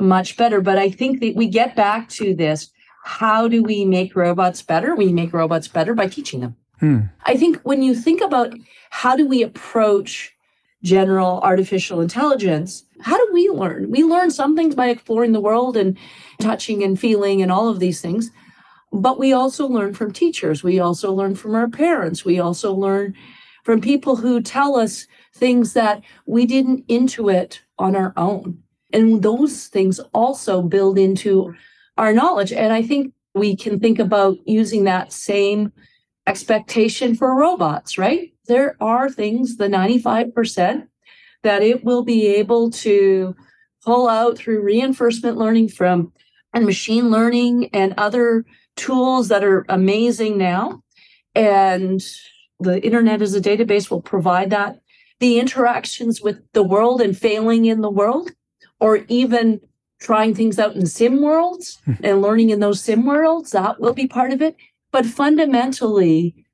much 0.00 0.36
better. 0.36 0.60
But 0.60 0.78
I 0.78 0.90
think 0.90 1.20
that 1.20 1.36
we 1.36 1.46
get 1.46 1.76
back 1.76 2.08
to 2.10 2.34
this 2.34 2.70
how 3.04 3.48
do 3.48 3.62
we 3.62 3.84
make 3.84 4.14
robots 4.14 4.62
better? 4.62 4.94
We 4.94 5.12
make 5.12 5.32
robots 5.32 5.66
better 5.68 5.94
by 5.94 6.06
teaching 6.06 6.40
them. 6.40 6.56
Hmm. 6.82 7.02
I 7.24 7.36
think 7.36 7.60
when 7.62 7.80
you 7.80 7.94
think 7.94 8.20
about 8.20 8.52
how 8.90 9.14
do 9.14 9.24
we 9.24 9.44
approach 9.44 10.34
general 10.82 11.38
artificial 11.44 12.00
intelligence, 12.00 12.84
how 13.00 13.16
do 13.16 13.30
we 13.32 13.48
learn? 13.48 13.88
We 13.88 14.02
learn 14.02 14.32
some 14.32 14.56
things 14.56 14.74
by 14.74 14.88
exploring 14.88 15.30
the 15.30 15.40
world 15.40 15.76
and 15.76 15.96
touching 16.40 16.82
and 16.82 16.98
feeling 16.98 17.40
and 17.40 17.52
all 17.52 17.68
of 17.68 17.78
these 17.78 18.00
things. 18.00 18.32
But 18.92 19.16
we 19.16 19.32
also 19.32 19.68
learn 19.68 19.94
from 19.94 20.12
teachers. 20.12 20.64
We 20.64 20.80
also 20.80 21.12
learn 21.12 21.36
from 21.36 21.54
our 21.54 21.68
parents. 21.68 22.24
We 22.24 22.40
also 22.40 22.74
learn 22.74 23.14
from 23.62 23.80
people 23.80 24.16
who 24.16 24.42
tell 24.42 24.74
us 24.74 25.06
things 25.36 25.74
that 25.74 26.02
we 26.26 26.46
didn't 26.46 26.88
intuit 26.88 27.60
on 27.78 27.94
our 27.94 28.12
own. 28.16 28.58
And 28.92 29.22
those 29.22 29.68
things 29.68 30.00
also 30.12 30.62
build 30.62 30.98
into 30.98 31.54
our 31.96 32.12
knowledge. 32.12 32.52
And 32.52 32.72
I 32.72 32.82
think 32.82 33.14
we 33.34 33.54
can 33.54 33.78
think 33.78 34.00
about 34.00 34.36
using 34.48 34.82
that 34.84 35.12
same 35.12 35.72
expectation 36.26 37.14
for 37.14 37.34
robots, 37.34 37.98
right? 37.98 38.32
There 38.46 38.76
are 38.80 39.08
things, 39.08 39.56
the 39.56 39.68
95%, 39.68 40.86
that 41.42 41.62
it 41.62 41.84
will 41.84 42.02
be 42.02 42.26
able 42.26 42.70
to 42.70 43.34
pull 43.84 44.08
out 44.08 44.38
through 44.38 44.62
reinforcement 44.62 45.36
learning 45.36 45.68
from 45.68 46.12
and 46.54 46.64
machine 46.64 47.10
learning 47.10 47.70
and 47.72 47.94
other 47.96 48.44
tools 48.76 49.28
that 49.28 49.42
are 49.42 49.64
amazing 49.68 50.38
now. 50.38 50.82
And 51.34 52.02
the 52.60 52.84
internet 52.84 53.22
as 53.22 53.34
a 53.34 53.40
database 53.40 53.90
will 53.90 54.02
provide 54.02 54.50
that. 54.50 54.80
The 55.20 55.38
interactions 55.38 56.20
with 56.20 56.40
the 56.52 56.62
world 56.62 57.00
and 57.00 57.16
failing 57.16 57.64
in 57.64 57.80
the 57.80 57.90
world, 57.90 58.32
or 58.80 58.98
even 59.08 59.60
trying 60.00 60.34
things 60.34 60.58
out 60.58 60.74
in 60.74 60.84
sim 60.84 61.22
worlds 61.22 61.78
hmm. 61.84 61.92
and 62.02 62.20
learning 62.20 62.50
in 62.50 62.60
those 62.60 62.80
sim 62.80 63.06
worlds, 63.06 63.52
that 63.52 63.80
will 63.80 63.94
be 63.94 64.06
part 64.06 64.32
of 64.32 64.42
it. 64.42 64.56
But 64.92 65.06
fundamentally, 65.06 66.44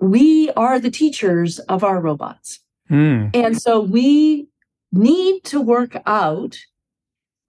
we 0.00 0.50
are 0.50 0.78
the 0.78 0.90
teachers 0.90 1.58
of 1.60 1.82
our 1.82 2.00
robots. 2.00 2.60
Mm. 2.90 3.30
And 3.34 3.60
so 3.60 3.80
we 3.80 4.48
need 4.92 5.44
to 5.44 5.60
work 5.60 5.96
out 6.06 6.58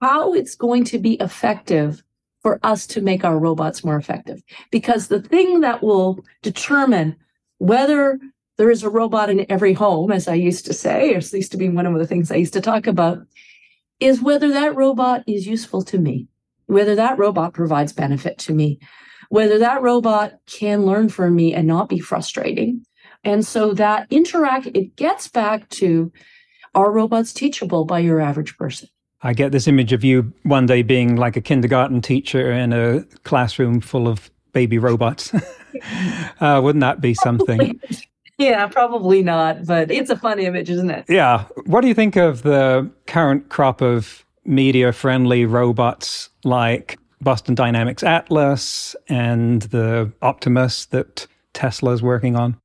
how 0.00 0.32
it's 0.32 0.54
going 0.54 0.84
to 0.84 0.98
be 0.98 1.14
effective 1.14 2.02
for 2.42 2.58
us 2.62 2.86
to 2.86 3.02
make 3.02 3.24
our 3.24 3.38
robots 3.38 3.84
more 3.84 3.96
effective. 3.96 4.42
Because 4.70 5.08
the 5.08 5.20
thing 5.20 5.60
that 5.60 5.82
will 5.82 6.24
determine 6.42 7.16
whether 7.58 8.18
there 8.56 8.70
is 8.70 8.82
a 8.82 8.90
robot 8.90 9.30
in 9.30 9.46
every 9.50 9.72
home, 9.72 10.10
as 10.10 10.28
I 10.28 10.34
used 10.34 10.66
to 10.66 10.72
say, 10.72 11.14
or 11.14 11.18
at 11.18 11.32
least 11.32 11.52
to 11.52 11.58
be 11.58 11.68
one 11.68 11.86
of 11.86 11.98
the 11.98 12.06
things 12.06 12.30
I 12.30 12.36
used 12.36 12.52
to 12.54 12.60
talk 12.60 12.86
about, 12.86 13.18
is 14.00 14.22
whether 14.22 14.48
that 14.50 14.76
robot 14.76 15.22
is 15.26 15.46
useful 15.46 15.82
to 15.82 15.98
me, 15.98 16.28
whether 16.66 16.94
that 16.94 17.18
robot 17.18 17.52
provides 17.52 17.92
benefit 17.92 18.38
to 18.38 18.54
me, 18.54 18.80
whether 19.30 19.58
that 19.58 19.80
robot 19.80 20.34
can 20.46 20.84
learn 20.84 21.08
from 21.08 21.34
me 21.34 21.54
and 21.54 21.66
not 21.66 21.88
be 21.88 21.98
frustrating. 21.98 22.84
And 23.24 23.44
so 23.46 23.72
that 23.74 24.06
interact, 24.10 24.66
it 24.66 24.96
gets 24.96 25.28
back 25.28 25.68
to 25.70 26.12
are 26.74 26.92
robots 26.92 27.32
teachable 27.32 27.84
by 27.84 27.98
your 27.98 28.20
average 28.20 28.56
person? 28.56 28.88
I 29.22 29.32
get 29.32 29.52
this 29.52 29.66
image 29.66 29.92
of 29.92 30.04
you 30.04 30.32
one 30.44 30.66
day 30.66 30.82
being 30.82 31.16
like 31.16 31.36
a 31.36 31.40
kindergarten 31.40 32.00
teacher 32.00 32.50
in 32.52 32.72
a 32.72 33.02
classroom 33.24 33.80
full 33.80 34.08
of 34.08 34.30
baby 34.52 34.78
robots. 34.78 35.32
uh, 36.40 36.60
wouldn't 36.62 36.80
that 36.80 37.00
be 37.00 37.14
something? 37.14 37.80
Yeah, 38.38 38.66
probably 38.68 39.22
not, 39.22 39.66
but 39.66 39.90
it's 39.90 40.08
a 40.08 40.16
fun 40.16 40.38
image, 40.38 40.70
isn't 40.70 40.88
it? 40.88 41.04
Yeah. 41.10 41.44
What 41.66 41.82
do 41.82 41.88
you 41.88 41.94
think 41.94 42.16
of 42.16 42.40
the 42.40 42.90
current 43.06 43.50
crop 43.50 43.82
of 43.82 44.24
media 44.46 44.94
friendly 44.94 45.44
robots 45.44 46.30
like 46.42 46.98
Boston 47.20 47.54
Dynamics 47.54 48.02
Atlas 48.02 48.96
and 49.08 49.62
the 49.62 50.12
Optimus 50.22 50.86
that 50.86 51.26
Tesla's 51.52 52.02
working 52.02 52.36
on? 52.36 52.56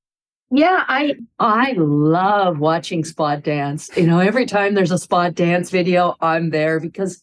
Yeah, 0.51 0.85
I 0.87 1.15
I 1.39 1.73
love 1.77 2.59
watching 2.59 3.03
Spot 3.03 3.43
Dance. 3.43 3.89
You 3.97 4.07
know, 4.07 4.19
every 4.19 4.45
time 4.45 4.75
there's 4.75 4.91
a 4.91 4.97
Spot 4.97 5.33
Dance 5.33 5.69
video, 5.69 6.15
I'm 6.21 6.51
there 6.51 6.79
because 6.79 7.21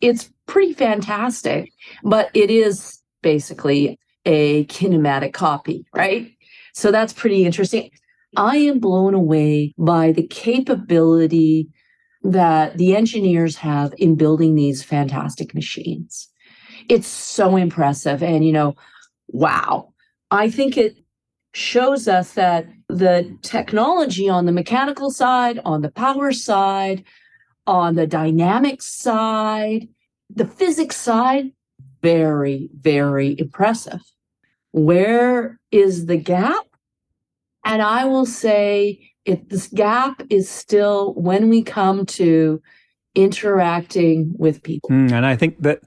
it's 0.00 0.30
pretty 0.46 0.72
fantastic. 0.72 1.72
But 2.02 2.30
it 2.34 2.50
is 2.50 3.00
basically 3.22 3.98
a 4.24 4.64
kinematic 4.66 5.32
copy, 5.32 5.86
right? 5.94 6.30
So 6.74 6.90
that's 6.90 7.12
pretty 7.12 7.44
interesting. 7.44 7.90
I 8.36 8.56
am 8.58 8.80
blown 8.80 9.14
away 9.14 9.72
by 9.78 10.12
the 10.12 10.26
capability 10.26 11.68
that 12.22 12.76
the 12.76 12.94
engineers 12.96 13.56
have 13.56 13.94
in 13.96 14.16
building 14.16 14.56
these 14.56 14.82
fantastic 14.82 15.54
machines. 15.54 16.28
It's 16.88 17.08
so 17.08 17.56
impressive. 17.56 18.22
And, 18.22 18.44
you 18.44 18.52
know, 18.52 18.76
wow. 19.28 19.92
I 20.30 20.50
think 20.50 20.76
it 20.76 20.96
shows 21.54 22.08
us 22.08 22.32
that 22.32 22.66
the 22.88 23.36
technology 23.42 24.28
on 24.28 24.46
the 24.46 24.52
mechanical 24.52 25.10
side, 25.10 25.60
on 25.64 25.82
the 25.82 25.90
power 25.90 26.32
side, 26.32 27.04
on 27.66 27.94
the 27.94 28.06
dynamics 28.06 28.86
side, 28.86 29.88
the 30.28 30.46
physics 30.46 30.96
side, 30.96 31.52
very, 32.02 32.68
very 32.78 33.38
impressive. 33.38 34.00
Where 34.72 35.58
is 35.70 36.06
the 36.06 36.16
gap? 36.16 36.66
And 37.64 37.82
I 37.82 38.04
will 38.04 38.26
say 38.26 39.10
if 39.24 39.48
this 39.48 39.68
gap 39.68 40.22
is 40.30 40.48
still 40.48 41.14
when 41.14 41.48
we 41.48 41.62
come 41.62 42.06
to 42.06 42.62
interacting 43.14 44.34
with 44.36 44.62
people. 44.62 44.90
Mm, 44.90 45.10
and 45.10 45.26
I 45.26 45.34
think 45.34 45.62
that 45.62 45.80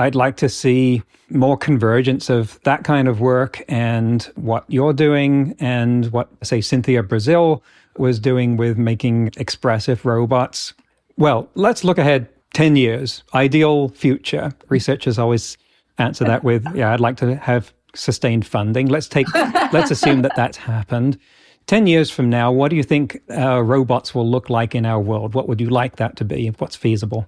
I'd 0.00 0.14
like 0.14 0.36
to 0.38 0.48
see 0.48 1.02
more 1.28 1.58
convergence 1.58 2.30
of 2.30 2.58
that 2.64 2.84
kind 2.84 3.06
of 3.06 3.20
work 3.20 3.62
and 3.68 4.22
what 4.34 4.64
you're 4.68 4.94
doing 4.94 5.54
and 5.60 6.06
what, 6.06 6.28
say, 6.42 6.62
Cynthia 6.62 7.02
Breazeal 7.02 7.60
was 7.98 8.18
doing 8.18 8.56
with 8.56 8.78
making 8.78 9.30
expressive 9.36 10.06
robots. 10.06 10.72
Well, 11.18 11.50
let's 11.54 11.84
look 11.84 11.98
ahead 11.98 12.28
10 12.54 12.76
years, 12.76 13.22
ideal 13.34 13.90
future. 13.90 14.52
Researchers 14.70 15.18
always 15.18 15.58
answer 15.98 16.24
that 16.24 16.44
with, 16.44 16.66
yeah, 16.74 16.92
I'd 16.92 17.00
like 17.00 17.18
to 17.18 17.36
have 17.36 17.72
sustained 17.94 18.46
funding. 18.46 18.88
Let's 18.88 19.06
take, 19.06 19.32
let's 19.72 19.90
assume 19.90 20.22
that 20.22 20.34
that's 20.34 20.56
happened. 20.56 21.18
10 21.66 21.86
years 21.86 22.10
from 22.10 22.30
now, 22.30 22.50
what 22.50 22.70
do 22.70 22.76
you 22.76 22.82
think 22.82 23.20
uh, 23.30 23.62
robots 23.62 24.14
will 24.14 24.28
look 24.28 24.48
like 24.48 24.74
in 24.74 24.86
our 24.86 24.98
world? 24.98 25.34
What 25.34 25.46
would 25.46 25.60
you 25.60 25.68
like 25.68 25.96
that 25.96 26.16
to 26.16 26.24
be? 26.24 26.48
What's 26.58 26.74
feasible? 26.74 27.26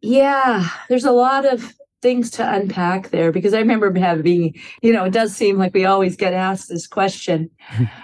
Yeah, 0.00 0.68
there's 0.88 1.04
a 1.04 1.10
lot 1.10 1.44
of 1.44 1.74
things 2.04 2.30
to 2.30 2.54
unpack 2.54 3.08
there 3.08 3.32
because 3.32 3.54
I 3.54 3.60
remember 3.60 3.90
having, 3.98 4.54
you 4.82 4.92
know, 4.92 5.04
it 5.04 5.14
does 5.14 5.34
seem 5.34 5.56
like 5.56 5.72
we 5.72 5.86
always 5.86 6.16
get 6.16 6.34
asked 6.34 6.68
this 6.68 6.86
question. 6.86 7.48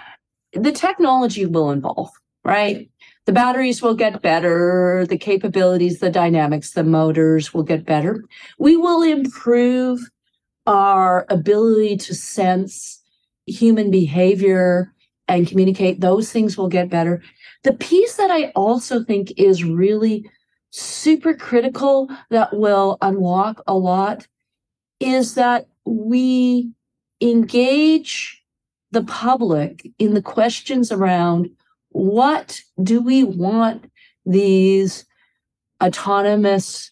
the 0.53 0.71
technology 0.71 1.45
will 1.45 1.69
evolve, 1.69 2.09
right? 2.43 2.89
The 3.27 3.31
batteries 3.31 3.83
will 3.83 3.93
get 3.93 4.23
better, 4.23 5.05
the 5.07 5.19
capabilities, 5.19 5.99
the 5.99 6.09
dynamics, 6.09 6.71
the 6.71 6.83
motors 6.83 7.53
will 7.53 7.61
get 7.61 7.85
better. 7.85 8.25
We 8.57 8.75
will 8.75 9.03
improve 9.03 9.99
our 10.65 11.27
ability 11.29 11.97
to 11.97 12.15
sense 12.15 13.03
human 13.45 13.91
behavior 13.91 14.91
and 15.27 15.47
communicate, 15.47 16.01
those 16.01 16.31
things 16.31 16.57
will 16.57 16.69
get 16.69 16.89
better. 16.89 17.21
The 17.63 17.73
piece 17.73 18.15
that 18.15 18.31
I 18.31 18.45
also 18.55 19.03
think 19.03 19.31
is 19.37 19.63
really 19.63 20.27
super 20.71 21.33
critical 21.33 22.09
that 22.29 22.53
will 22.53 22.97
unlock 23.01 23.61
a 23.67 23.73
lot 23.73 24.27
is 24.99 25.35
that 25.35 25.67
we 25.85 26.71
engage 27.21 28.41
the 28.91 29.03
public 29.03 29.89
in 29.99 30.13
the 30.13 30.21
questions 30.21 30.91
around 30.91 31.49
what 31.89 32.61
do 32.81 33.01
we 33.01 33.23
want 33.23 33.91
these 34.25 35.05
autonomous 35.83 36.91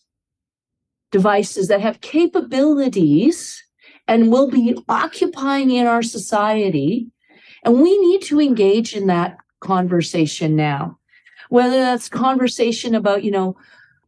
devices 1.12 1.67
that 1.67 1.81
have 1.81 2.01
capabilities 2.01 3.63
and 4.07 4.31
will 4.31 4.50
be 4.50 4.77
occupying 4.88 5.71
in 5.71 5.88
our 5.88 6.03
society 6.03 7.07
and 7.63 7.81
we 7.81 7.98
need 8.00 8.21
to 8.24 8.39
engage 8.39 8.95
in 8.95 9.07
that 9.07 9.38
conversation 9.59 10.55
now. 10.55 10.99
Whether 11.50 11.77
that's 11.77 12.10
conversation 12.10 12.96
about, 12.96 13.24
you 13.24 13.32
know, 13.32 13.58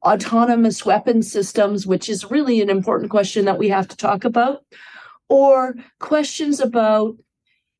autonomous 0.03 0.85
weapon 0.85 1.21
systems, 1.21 1.85
which 1.85 2.09
is 2.09 2.31
really 2.31 2.61
an 2.61 2.69
important 2.69 3.11
question 3.11 3.45
that 3.45 3.59
we 3.59 3.69
have 3.69 3.87
to 3.89 3.97
talk 3.97 4.23
about, 4.23 4.63
or 5.29 5.75
questions 5.99 6.59
about 6.59 7.15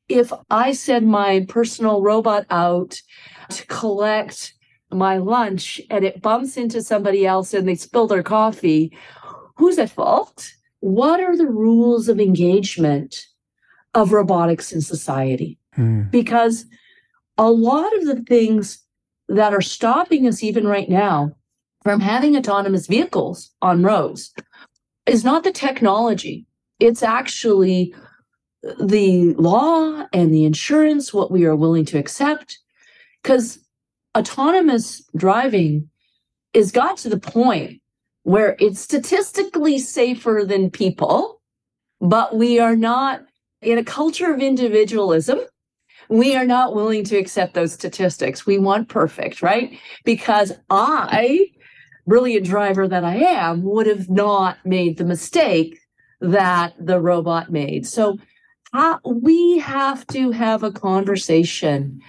if 0.08 0.32
I 0.50 0.72
send 0.72 1.08
my 1.08 1.46
personal 1.48 2.02
robot 2.02 2.46
out 2.50 3.00
to 3.50 3.66
collect 3.66 4.54
my 4.90 5.16
lunch 5.16 5.80
and 5.90 6.04
it 6.04 6.20
bumps 6.20 6.56
into 6.56 6.82
somebody 6.82 7.26
else 7.26 7.54
and 7.54 7.66
they 7.66 7.74
spill 7.74 8.06
their 8.06 8.22
coffee, 8.22 8.96
who's 9.56 9.78
at 9.78 9.90
fault? 9.90 10.52
What 10.80 11.20
are 11.20 11.36
the 11.36 11.46
rules 11.46 12.08
of 12.08 12.20
engagement 12.20 13.26
of 13.94 14.12
robotics 14.12 14.72
in 14.72 14.80
society? 14.80 15.58
Hmm. 15.74 16.02
Because 16.10 16.66
a 17.38 17.50
lot 17.50 17.96
of 17.96 18.04
the 18.04 18.22
things 18.22 18.84
that 19.28 19.54
are 19.54 19.60
stopping 19.60 20.26
us, 20.26 20.42
even 20.42 20.66
right 20.66 20.88
now, 20.88 21.34
from 21.82 22.00
having 22.00 22.36
autonomous 22.36 22.86
vehicles 22.86 23.50
on 23.60 23.82
roads 23.82 24.32
is 25.06 25.24
not 25.24 25.44
the 25.44 25.52
technology. 25.52 26.46
It's 26.78 27.02
actually 27.02 27.94
the 28.80 29.34
law 29.34 30.06
and 30.12 30.32
the 30.32 30.44
insurance, 30.44 31.12
what 31.12 31.30
we 31.30 31.44
are 31.44 31.56
willing 31.56 31.84
to 31.86 31.98
accept. 31.98 32.58
Because 33.22 33.58
autonomous 34.16 35.02
driving 35.16 35.88
has 36.54 36.70
got 36.70 36.98
to 36.98 37.08
the 37.08 37.18
point 37.18 37.80
where 38.24 38.56
it's 38.60 38.80
statistically 38.80 39.78
safer 39.78 40.44
than 40.46 40.70
people, 40.70 41.40
but 42.00 42.36
we 42.36 42.58
are 42.60 42.76
not 42.76 43.22
in 43.60 43.78
a 43.78 43.84
culture 43.84 44.32
of 44.32 44.40
individualism 44.40 45.40
we 46.12 46.36
are 46.36 46.44
not 46.44 46.74
willing 46.74 47.04
to 47.04 47.16
accept 47.16 47.54
those 47.54 47.72
statistics. 47.72 48.44
We 48.44 48.58
want 48.58 48.88
perfect, 48.88 49.40
right? 49.40 49.78
Because 50.04 50.52
I, 50.68 51.50
brilliant 52.06 52.44
driver 52.44 52.86
that 52.86 53.02
I 53.02 53.16
am, 53.16 53.62
would 53.62 53.86
have 53.86 54.10
not 54.10 54.58
made 54.64 54.98
the 54.98 55.04
mistake 55.04 55.78
that 56.20 56.74
the 56.78 57.00
robot 57.00 57.50
made. 57.50 57.86
So 57.86 58.18
uh, 58.74 58.98
we 59.06 59.58
have 59.60 60.06
to 60.08 60.32
have 60.32 60.62
a 60.62 60.70
conversation 60.70 62.02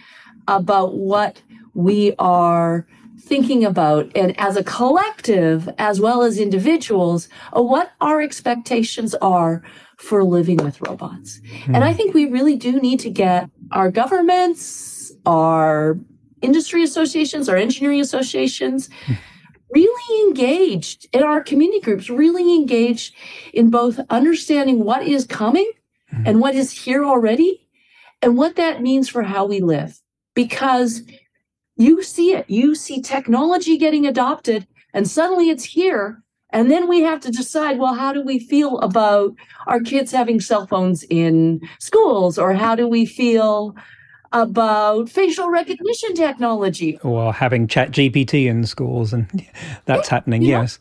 about 0.49 0.95
what 0.95 1.41
we 1.73 2.13
are 2.19 2.85
thinking 3.25 3.63
about 3.63 4.11
and 4.15 4.37
as 4.39 4.57
a 4.57 4.63
collective 4.63 5.69
as 5.77 5.99
well 5.99 6.23
as 6.23 6.37
individuals 6.37 7.29
uh, 7.55 7.61
what 7.61 7.91
our 8.01 8.21
expectations 8.21 9.15
are 9.15 9.63
for 9.97 10.23
living 10.23 10.57
with 10.57 10.81
robots. 10.81 11.39
Hmm. 11.65 11.75
And 11.75 11.83
I 11.83 11.93
think 11.93 12.13
we 12.13 12.25
really 12.25 12.57
do 12.57 12.79
need 12.79 12.99
to 13.01 13.09
get 13.09 13.49
our 13.71 13.89
governments, 13.89 15.13
our 15.25 15.97
industry 16.41 16.83
associations, 16.83 17.47
our 17.47 17.55
engineering 17.55 18.01
associations 18.01 18.89
hmm. 19.05 19.13
really 19.71 20.27
engaged 20.27 21.07
in 21.13 21.23
our 21.23 21.41
community 21.41 21.79
groups, 21.79 22.09
really 22.09 22.55
engaged 22.55 23.15
in 23.53 23.69
both 23.69 23.99
understanding 24.09 24.83
what 24.83 25.07
is 25.07 25.25
coming 25.25 25.71
hmm. 26.09 26.23
and 26.25 26.41
what 26.41 26.55
is 26.55 26.71
here 26.71 27.05
already 27.05 27.69
and 28.21 28.37
what 28.37 28.57
that 28.57 28.81
means 28.81 29.07
for 29.07 29.23
how 29.23 29.45
we 29.45 29.61
live. 29.61 29.99
Because 30.35 31.03
you 31.75 32.03
see 32.03 32.33
it, 32.33 32.49
you 32.49 32.75
see 32.75 33.01
technology 33.01 33.77
getting 33.77 34.05
adopted, 34.05 34.67
and 34.93 35.07
suddenly 35.07 35.49
it's 35.49 35.63
here 35.63 36.23
and 36.53 36.69
then 36.69 36.87
we 36.87 37.01
have 37.01 37.19
to 37.21 37.31
decide 37.31 37.79
well, 37.79 37.95
how 37.95 38.13
do 38.13 38.21
we 38.21 38.37
feel 38.37 38.79
about 38.79 39.33
our 39.65 39.79
kids 39.79 40.11
having 40.11 40.39
cell 40.39 40.67
phones 40.67 41.03
in 41.09 41.59
schools? 41.79 42.37
Or 42.37 42.53
how 42.53 42.75
do 42.75 42.87
we 42.87 43.05
feel 43.07 43.75
about 44.31 45.09
facial 45.09 45.49
recognition 45.49 46.13
technology? 46.13 46.99
Or 46.99 47.33
having 47.33 47.67
ChatGPT 47.67 48.45
in 48.45 48.65
schools, 48.65 49.13
and 49.13 49.27
that's 49.85 50.07
eh, 50.07 50.11
yeah, 50.11 50.15
happening, 50.15 50.41
yes. 50.43 50.79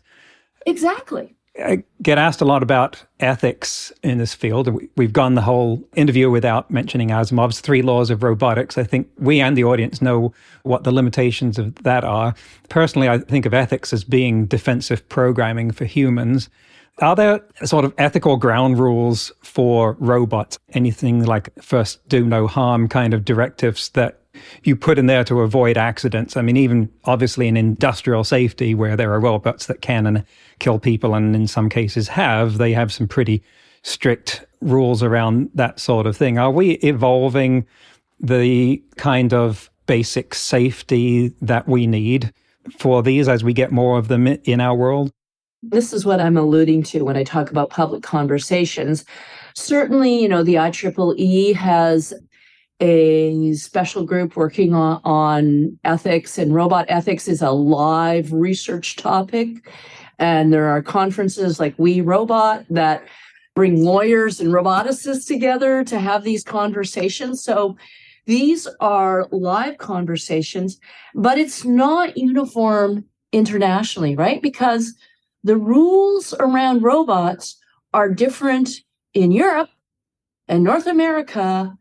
Exactly. 0.66 1.34
I 1.58 1.84
get 2.00 2.16
asked 2.16 2.40
a 2.40 2.46
lot 2.46 2.62
about 2.62 3.04
ethics 3.20 3.92
in 4.02 4.16
this 4.16 4.32
field. 4.32 4.74
We've 4.96 5.12
gone 5.12 5.34
the 5.34 5.42
whole 5.42 5.86
interview 5.94 6.30
without 6.30 6.70
mentioning 6.70 7.10
Asimov's 7.10 7.60
three 7.60 7.82
laws 7.82 8.08
of 8.08 8.22
robotics. 8.22 8.78
I 8.78 8.84
think 8.84 9.08
we 9.18 9.40
and 9.40 9.56
the 9.56 9.64
audience 9.64 10.00
know 10.00 10.32
what 10.62 10.84
the 10.84 10.92
limitations 10.92 11.58
of 11.58 11.74
that 11.82 12.04
are. 12.04 12.34
Personally, 12.70 13.08
I 13.08 13.18
think 13.18 13.44
of 13.44 13.52
ethics 13.52 13.92
as 13.92 14.02
being 14.02 14.46
defensive 14.46 15.06
programming 15.10 15.72
for 15.72 15.84
humans. 15.84 16.48
Are 16.98 17.16
there 17.16 17.40
sort 17.64 17.84
of 17.84 17.94
ethical 17.98 18.36
ground 18.36 18.78
rules 18.78 19.32
for 19.42 19.96
robots? 19.98 20.58
Anything 20.74 21.24
like 21.24 21.50
first 21.60 22.06
do 22.08 22.24
no 22.24 22.46
harm 22.46 22.86
kind 22.86 23.14
of 23.14 23.24
directives 23.24 23.88
that 23.90 24.20
you 24.62 24.76
put 24.76 24.98
in 24.98 25.06
there 25.06 25.24
to 25.24 25.40
avoid 25.40 25.76
accidents. 25.76 26.36
I 26.36 26.42
mean, 26.42 26.56
even 26.56 26.90
obviously 27.04 27.48
in 27.48 27.56
industrial 27.56 28.24
safety, 28.24 28.74
where 28.74 28.96
there 28.96 29.12
are 29.12 29.20
robots 29.20 29.66
that 29.66 29.82
can 29.82 30.06
and 30.06 30.24
kill 30.58 30.78
people, 30.78 31.14
and 31.14 31.34
in 31.34 31.46
some 31.46 31.68
cases 31.68 32.08
have, 32.08 32.58
they 32.58 32.72
have 32.72 32.92
some 32.92 33.08
pretty 33.08 33.42
strict 33.82 34.44
rules 34.60 35.02
around 35.02 35.50
that 35.54 35.80
sort 35.80 36.06
of 36.06 36.16
thing. 36.16 36.38
Are 36.38 36.50
we 36.50 36.72
evolving 36.82 37.66
the 38.20 38.82
kind 38.96 39.34
of 39.34 39.70
basic 39.86 40.34
safety 40.34 41.28
that 41.40 41.66
we 41.66 41.86
need 41.86 42.32
for 42.78 43.02
these 43.02 43.28
as 43.28 43.42
we 43.42 43.52
get 43.52 43.72
more 43.72 43.98
of 43.98 44.08
them 44.08 44.26
in 44.26 44.60
our 44.60 44.74
world? 44.74 45.12
This 45.62 45.92
is 45.92 46.04
what 46.04 46.20
I'm 46.20 46.36
alluding 46.36 46.82
to 46.84 47.02
when 47.02 47.16
I 47.16 47.22
talk 47.22 47.50
about 47.50 47.70
public 47.70 48.02
conversations. 48.02 49.04
Certainly, 49.54 50.20
you 50.20 50.28
know, 50.28 50.42
the 50.42 50.54
IEEE 50.54 51.54
has 51.54 52.12
a 52.80 53.52
special 53.52 54.04
group 54.04 54.34
working 54.34 54.74
on, 54.74 55.00
on 55.04 55.78
ethics, 55.84 56.36
and 56.36 56.52
robot 56.52 56.84
ethics 56.88 57.28
is 57.28 57.42
a 57.42 57.52
live 57.52 58.32
research 58.32 58.96
topic. 58.96 59.70
And 60.18 60.52
there 60.52 60.66
are 60.66 60.82
conferences 60.82 61.60
like 61.60 61.78
We 61.78 62.00
Robot 62.00 62.64
that 62.70 63.06
bring 63.54 63.84
lawyers 63.84 64.40
and 64.40 64.52
roboticists 64.52 65.28
together 65.28 65.84
to 65.84 66.00
have 66.00 66.24
these 66.24 66.42
conversations. 66.42 67.44
So 67.44 67.76
these 68.26 68.66
are 68.80 69.28
live 69.30 69.78
conversations, 69.78 70.80
but 71.14 71.38
it's 71.38 71.64
not 71.64 72.16
uniform 72.16 73.04
internationally, 73.32 74.16
right? 74.16 74.42
Because 74.42 74.94
the 75.44 75.56
rules 75.56 76.34
around 76.38 76.82
robots 76.82 77.58
are 77.92 78.08
different 78.08 78.70
in 79.14 79.32
Europe 79.32 79.70
and 80.48 80.62
North 80.62 80.86
America 80.86 81.76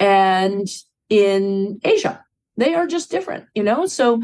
and 0.00 0.68
in 1.08 1.80
Asia. 1.84 2.24
They 2.56 2.74
are 2.74 2.86
just 2.86 3.10
different, 3.10 3.46
you 3.54 3.62
know? 3.62 3.86
So 3.86 4.22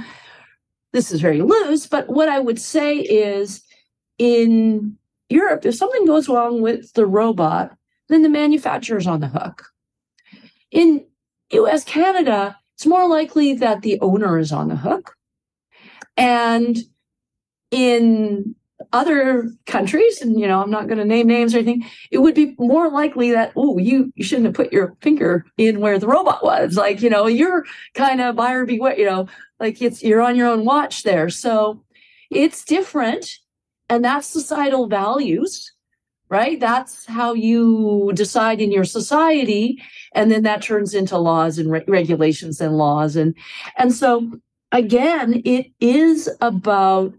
this 0.93 1.11
is 1.13 1.21
very 1.21 1.43
loose, 1.43 1.87
but 1.87 2.09
what 2.09 2.29
I 2.29 2.39
would 2.39 2.61
say 2.61 2.97
is 2.97 3.63
in 4.19 4.97
Europe, 5.29 5.65
if 5.65 5.77
something 5.77 6.05
goes 6.07 6.29
wrong 6.29 6.61
with 6.61 6.93
the 6.95 7.07
robot, 7.07 7.77
then 8.09 8.23
the 8.23 8.29
manufacturer's 8.29 9.07
on 9.07 9.21
the 9.21 9.29
hook. 9.29 9.67
In 10.71 11.07
US, 11.53 11.85
Canada, 11.85 12.59
it's 12.75 12.87
more 12.87 13.09
likely 13.09 13.55
that 13.55 13.83
the 13.83 14.01
owner 14.01 14.39
is 14.39 14.53
on 14.53 14.69
the 14.69 14.77
hook. 14.77 15.15
And 16.17 16.79
in 17.71 18.55
other 18.93 19.51
countries, 19.67 20.21
and 20.21 20.39
you 20.39 20.47
know, 20.47 20.63
I'm 20.63 20.71
not 20.71 20.87
going 20.87 20.99
to 20.99 21.05
name 21.05 21.27
names 21.27 21.55
or 21.55 21.59
anything, 21.59 21.89
it 22.11 22.19
would 22.19 22.35
be 22.35 22.55
more 22.59 22.91
likely 22.91 23.31
that, 23.33 23.53
oh, 23.57 23.79
you, 23.79 24.13
you 24.17 24.25
shouldn't 24.25 24.47
have 24.47 24.55
put 24.55 24.73
your 24.73 24.97
finger 25.01 25.45
in 25.59 25.81
where 25.81 25.99
the 25.99 26.07
robot 26.09 26.45
was. 26.45 26.77
Like, 26.77 27.03
you 27.03 27.11
know, 27.11 27.27
you're 27.27 27.65
kind 27.95 28.21
of 28.21 28.37
buyer 28.37 28.65
beware, 28.65 28.99
you 28.99 29.07
know, 29.07 29.29
like 29.59 29.81
it's 29.83 30.03
you're 30.03 30.23
on 30.23 30.37
your 30.37 30.49
own 30.49 30.65
watch 30.65 31.03
there. 31.03 31.29
So 31.29 31.85
it's 32.31 32.65
different. 32.65 33.31
And 33.89 34.05
that's 34.05 34.27
societal 34.29 34.87
values, 34.87 35.73
right? 36.29 36.61
That's 36.61 37.07
how 37.07 37.35
you 37.35 38.13
decide 38.15 38.61
in 38.61 38.71
your 38.71 38.85
society. 38.85 39.83
And 40.15 40.31
then 40.31 40.45
that 40.45 40.63
turns 40.63 40.95
into 40.95 41.19
laws 41.19 41.59
and 41.59 41.71
re- 41.71 41.85
regulations 41.89 42.61
and 42.61 42.79
laws. 42.79 43.17
And, 43.17 43.35
and 43.77 43.93
so 43.93 44.31
again, 44.73 45.43
it 45.45 45.73
is 45.81 46.31
about 46.41 47.15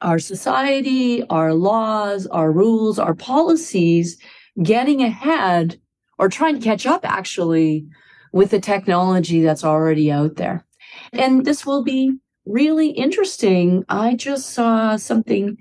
our 0.00 0.18
society, 0.18 1.22
our 1.28 1.54
laws, 1.54 2.26
our 2.28 2.52
rules, 2.52 2.98
our 2.98 3.14
policies 3.14 4.18
getting 4.62 5.02
ahead 5.02 5.80
or 6.18 6.28
trying 6.28 6.58
to 6.58 6.64
catch 6.64 6.86
up 6.86 7.04
actually 7.04 7.86
with 8.32 8.50
the 8.50 8.60
technology 8.60 9.42
that's 9.42 9.64
already 9.64 10.10
out 10.10 10.36
there. 10.36 10.64
And 11.12 11.44
this 11.44 11.64
will 11.64 11.82
be 11.82 12.16
really 12.46 12.90
interesting. 12.90 13.84
I 13.88 14.14
just 14.14 14.50
saw 14.50 14.96
something 14.96 15.58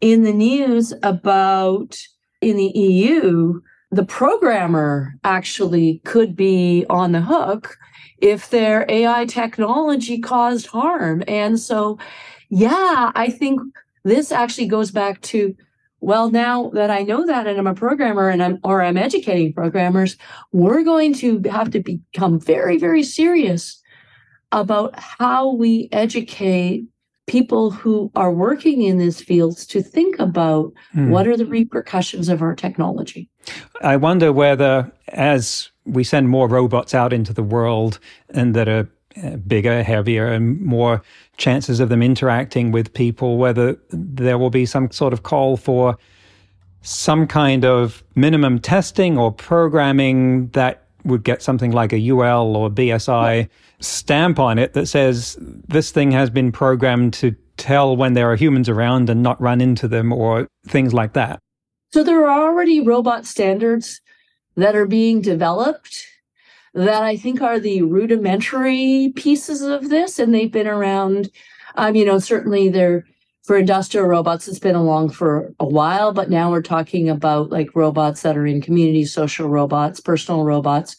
in 0.00 0.22
the 0.22 0.32
news 0.32 0.92
about 1.02 1.98
in 2.40 2.56
the 2.56 2.72
EU, 2.74 3.60
the 3.90 4.04
programmer 4.04 5.14
actually 5.24 6.00
could 6.04 6.36
be 6.36 6.84
on 6.88 7.12
the 7.12 7.22
hook 7.22 7.76
if 8.18 8.50
their 8.50 8.84
AI 8.88 9.24
technology 9.26 10.18
caused 10.18 10.66
harm. 10.66 11.22
And 11.26 11.58
so, 11.58 11.98
yeah, 12.48 13.12
I 13.14 13.28
think 13.28 13.60
this 14.04 14.32
actually 14.32 14.66
goes 14.66 14.90
back 14.90 15.20
to 15.20 15.54
well 16.00 16.30
now 16.30 16.70
that 16.70 16.90
i 16.90 17.02
know 17.02 17.26
that 17.26 17.48
and 17.48 17.58
i'm 17.58 17.66
a 17.66 17.74
programmer 17.74 18.28
and 18.28 18.40
i'm 18.40 18.58
or 18.62 18.80
i'm 18.80 18.96
educating 18.96 19.52
programmers 19.52 20.16
we're 20.52 20.84
going 20.84 21.12
to 21.12 21.42
have 21.50 21.72
to 21.72 21.80
become 21.80 22.38
very 22.38 22.78
very 22.78 23.02
serious 23.02 23.82
about 24.52 24.96
how 24.96 25.52
we 25.52 25.88
educate 25.90 26.84
people 27.28 27.70
who 27.70 28.10
are 28.16 28.32
working 28.32 28.82
in 28.82 28.98
these 28.98 29.20
fields 29.20 29.66
to 29.66 29.82
think 29.82 30.18
about 30.18 30.72
hmm. 30.92 31.10
what 31.10 31.28
are 31.28 31.36
the 31.36 31.46
repercussions 31.46 32.28
of 32.28 32.42
our 32.42 32.54
technology. 32.54 33.28
I 33.82 33.96
wonder 33.96 34.32
whether, 34.32 34.90
as 35.08 35.70
we 35.84 36.04
send 36.04 36.28
more 36.28 36.48
robots 36.48 36.94
out 36.94 37.12
into 37.12 37.32
the 37.32 37.42
world 37.42 38.00
and 38.30 38.54
that 38.54 38.66
are 38.66 38.88
bigger, 39.46 39.82
heavier, 39.82 40.26
and 40.26 40.60
more 40.60 41.02
chances 41.36 41.80
of 41.80 41.88
them 41.88 42.02
interacting 42.02 42.72
with 42.72 42.92
people, 42.94 43.38
whether 43.38 43.76
there 43.90 44.38
will 44.38 44.50
be 44.50 44.66
some 44.66 44.90
sort 44.90 45.12
of 45.12 45.22
call 45.22 45.56
for 45.56 45.96
some 46.82 47.26
kind 47.26 47.64
of 47.64 48.02
minimum 48.14 48.58
testing 48.58 49.18
or 49.18 49.32
programming 49.32 50.48
that 50.48 50.84
would 51.04 51.24
get 51.24 51.42
something 51.42 51.72
like 51.72 51.92
a 51.92 52.10
UL 52.10 52.56
or 52.56 52.70
BSI 52.70 53.48
stamp 53.80 54.38
on 54.38 54.58
it 54.58 54.74
that 54.74 54.86
says 54.86 55.36
this 55.40 55.90
thing 55.90 56.10
has 56.10 56.30
been 56.30 56.52
programmed 56.52 57.12
to 57.14 57.34
tell 57.56 57.96
when 57.96 58.14
there 58.14 58.30
are 58.30 58.36
humans 58.36 58.68
around 58.68 59.10
and 59.10 59.22
not 59.22 59.40
run 59.40 59.60
into 59.60 59.88
them 59.88 60.12
or 60.12 60.48
things 60.66 60.94
like 60.94 61.12
that. 61.14 61.38
So 61.92 62.04
there 62.04 62.28
are 62.28 62.48
already 62.48 62.80
robot 62.80 63.26
standards 63.26 64.00
that 64.56 64.76
are 64.76 64.86
being 64.86 65.20
developed 65.20 66.06
that 66.74 67.02
I 67.02 67.16
think 67.16 67.40
are 67.42 67.58
the 67.58 67.82
rudimentary 67.82 69.12
pieces 69.16 69.62
of 69.62 69.88
this, 69.88 70.18
and 70.18 70.34
they've 70.34 70.52
been 70.52 70.68
around. 70.68 71.30
Um, 71.74 71.94
you 71.94 72.04
know, 72.04 72.18
certainly 72.18 72.68
they're 72.68 73.04
for 73.48 73.56
industrial 73.56 74.06
robots, 74.06 74.46
it's 74.46 74.58
been 74.58 74.74
along 74.74 75.08
for 75.08 75.54
a 75.58 75.66
while, 75.66 76.12
but 76.12 76.28
now 76.28 76.50
we're 76.50 76.60
talking 76.60 77.08
about 77.08 77.48
like 77.48 77.74
robots 77.74 78.20
that 78.20 78.36
are 78.36 78.46
in 78.46 78.60
community 78.60 79.06
social 79.06 79.48
robots, 79.48 80.00
personal 80.00 80.44
robots. 80.44 80.96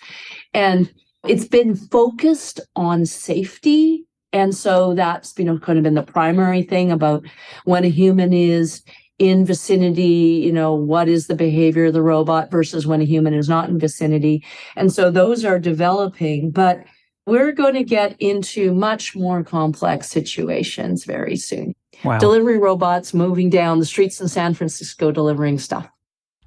And 0.56 0.92
it's 1.28 1.46
been 1.46 1.76
focused 1.76 2.60
on 2.76 3.06
safety. 3.06 4.04
And 4.34 4.56
so 4.56 4.96
that's, 4.96 5.38
you 5.38 5.46
know, 5.46 5.60
kind 5.60 5.78
of 5.78 5.84
been 5.84 5.94
the 5.94 6.02
primary 6.02 6.64
thing 6.64 6.92
about 6.92 7.24
when 7.66 7.86
a 7.86 7.90
human 7.90 8.34
is 8.34 8.82
in 9.20 9.46
vicinity, 9.46 10.42
you 10.44 10.52
know, 10.52 10.74
what 10.74 11.08
is 11.08 11.28
the 11.28 11.36
behavior 11.36 11.86
of 11.86 11.94
the 11.94 12.02
robot 12.02 12.50
versus 12.50 12.88
when 12.88 13.02
a 13.02 13.06
human 13.06 13.34
is 13.34 13.50
not 13.50 13.70
in 13.70 13.78
vicinity. 13.78 14.44
And 14.76 14.92
so 14.92 15.12
those 15.12 15.46
are 15.46 15.60
developing, 15.60 16.52
but 16.52 16.84
we're 17.26 17.52
going 17.52 17.76
to 17.76 17.84
get 17.84 18.20
into 18.20 18.74
much 18.74 19.16
more 19.16 19.44
complex 19.44 20.10
situations 20.10 21.04
very 21.04 21.36
soon. 21.36 21.76
Wow. 22.04 22.18
Delivery 22.18 22.58
robots 22.58 23.14
moving 23.14 23.50
down 23.50 23.80
the 23.80 23.86
streets 23.86 24.22
in 24.22 24.30
San 24.30 24.54
Francisco 24.54 25.12
delivering 25.12 25.60
stuff. 25.60 25.90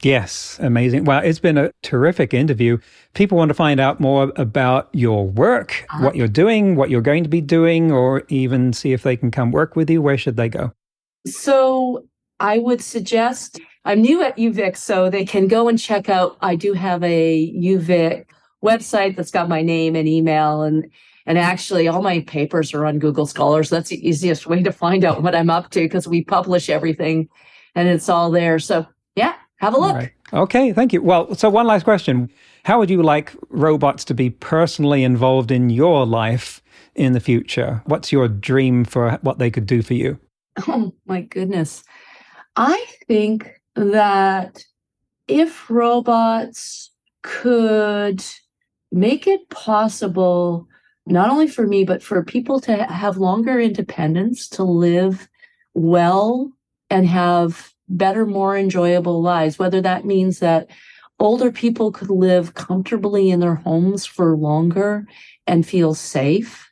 Yes, 0.03 0.59
amazing. 0.61 1.05
Well, 1.05 1.23
it's 1.23 1.39
been 1.39 1.57
a 1.57 1.71
terrific 1.83 2.35
interview. 2.35 2.79
People 3.15 3.39
want 3.39 3.51
to 3.51 3.55
find 3.55 3.79
out 3.79 4.01
more 4.01 4.33
about 4.35 4.89
your 4.93 5.29
work, 5.29 5.87
uh-huh. 5.91 6.05
what 6.05 6.17
you're 6.17 6.27
doing, 6.27 6.75
what 6.75 6.91
you're 6.91 7.03
going 7.03 7.23
to 7.23 7.29
be 7.29 7.41
doing, 7.41 7.93
or 7.93 8.25
even 8.29 8.73
see 8.73 8.93
if 8.93 9.05
they 9.05 9.17
can 9.17 9.31
come 9.31 9.53
work 9.53 9.77
with 9.77 9.89
you. 9.89 10.03
Where 10.03 10.19
should 10.19 10.37
they 10.37 10.49
go? 10.49 10.73
So, 11.25 12.05
I 12.43 12.59
would 12.59 12.83
suggest 12.83 13.61
I'm 13.85 14.03
new 14.03 14.23
at 14.23 14.37
UVic, 14.37 14.77
so 14.77 15.09
they 15.09 15.25
can 15.25 15.49
go 15.49 15.69
and 15.69 15.79
check 15.79 16.09
out. 16.09 16.37
I 16.41 16.57
do 16.57 16.73
have 16.73 17.03
a 17.03 17.53
UVic 17.57 18.27
website 18.63 19.17
that's 19.17 19.31
got 19.31 19.49
my 19.49 19.63
name 19.63 19.97
and 19.97 20.07
email 20.07 20.63
and 20.63 20.91
and 21.25 21.39
actually, 21.39 21.87
all 21.87 22.03
my 22.03 22.21
papers 22.21 22.75
are 22.75 22.85
on 22.85 22.99
Google 22.99 23.27
Scholars. 23.27 23.71
That's 23.71 23.91
the 23.91 24.09
easiest 24.09 24.47
way 24.47 24.63
to 24.63 24.73
find 24.73 25.05
out 25.05 25.23
what 25.23 25.37
I'm 25.37 25.51
up 25.51 25.71
to 25.71 25.81
because 25.81 26.09
we 26.09 26.25
publish 26.25 26.69
everything 26.69 27.29
and 27.77 27.89
it's 27.89 28.09
all 28.09 28.31
there. 28.31 28.59
So, 28.59 28.87
yeah, 29.15 29.35
have 29.59 29.75
a 29.75 29.79
look. 29.79 29.95
Right. 29.95 30.13
Okay, 30.33 30.73
thank 30.73 30.93
you. 30.93 31.01
Well, 31.01 31.35
so 31.37 31.49
one 31.49 31.67
last 31.67 31.85
question. 31.85 32.29
How 32.65 32.79
would 32.81 32.91
you 32.91 33.03
like 33.03 33.35
robots 33.51 34.05
to 34.07 34.15
be 34.15 34.31
personally 34.31 35.05
involved 35.05 35.53
in 35.53 35.71
your 35.71 36.05
life 36.07 36.61
in 36.95 37.13
the 37.13 37.21
future? 37.21 37.83
What's 37.87 38.11
your 38.11 38.27
dream 38.27 38.85
for 38.85 39.19
what 39.23 39.39
they 39.39 39.51
could 39.51 39.67
do 39.67 39.83
for 39.83 39.95
you? 39.95 40.19
Oh, 40.67 40.93
my 41.07 41.21
goodness. 41.23 41.85
I 42.57 42.87
think 43.07 43.51
that 43.77 44.65
if 45.29 45.71
robots 45.71 46.91
could 47.23 48.23
make 48.91 49.27
it 49.27 49.49
possible 49.49 50.69
not 51.07 51.31
only 51.31 51.49
for 51.49 51.67
me, 51.67 51.85
but 51.85 52.03
for 52.03 52.23
people 52.23 52.61
to 52.61 52.85
have 52.85 53.17
longer 53.17 53.59
independence, 53.59 54.49
to 54.51 54.63
live 54.63 55.29
well 55.75 56.53
and 56.91 57.07
have 57.07 57.73
better, 57.89 58.25
more 58.25 58.57
enjoyable 58.57 59.21
lives, 59.21 59.59
whether 59.59 59.81
that 59.81 60.05
means 60.05 60.39
that 60.39 60.71
older 61.19 61.51
people 61.51 61.91
could 61.91 62.11
live 62.11 62.55
comfortably 62.55 63.31
in 63.31 63.41
their 63.41 63.57
homes 63.57 64.07
for 64.07 64.37
longer 64.37 65.07
and 65.47 65.67
feel 65.67 65.95
safe. 65.95 66.69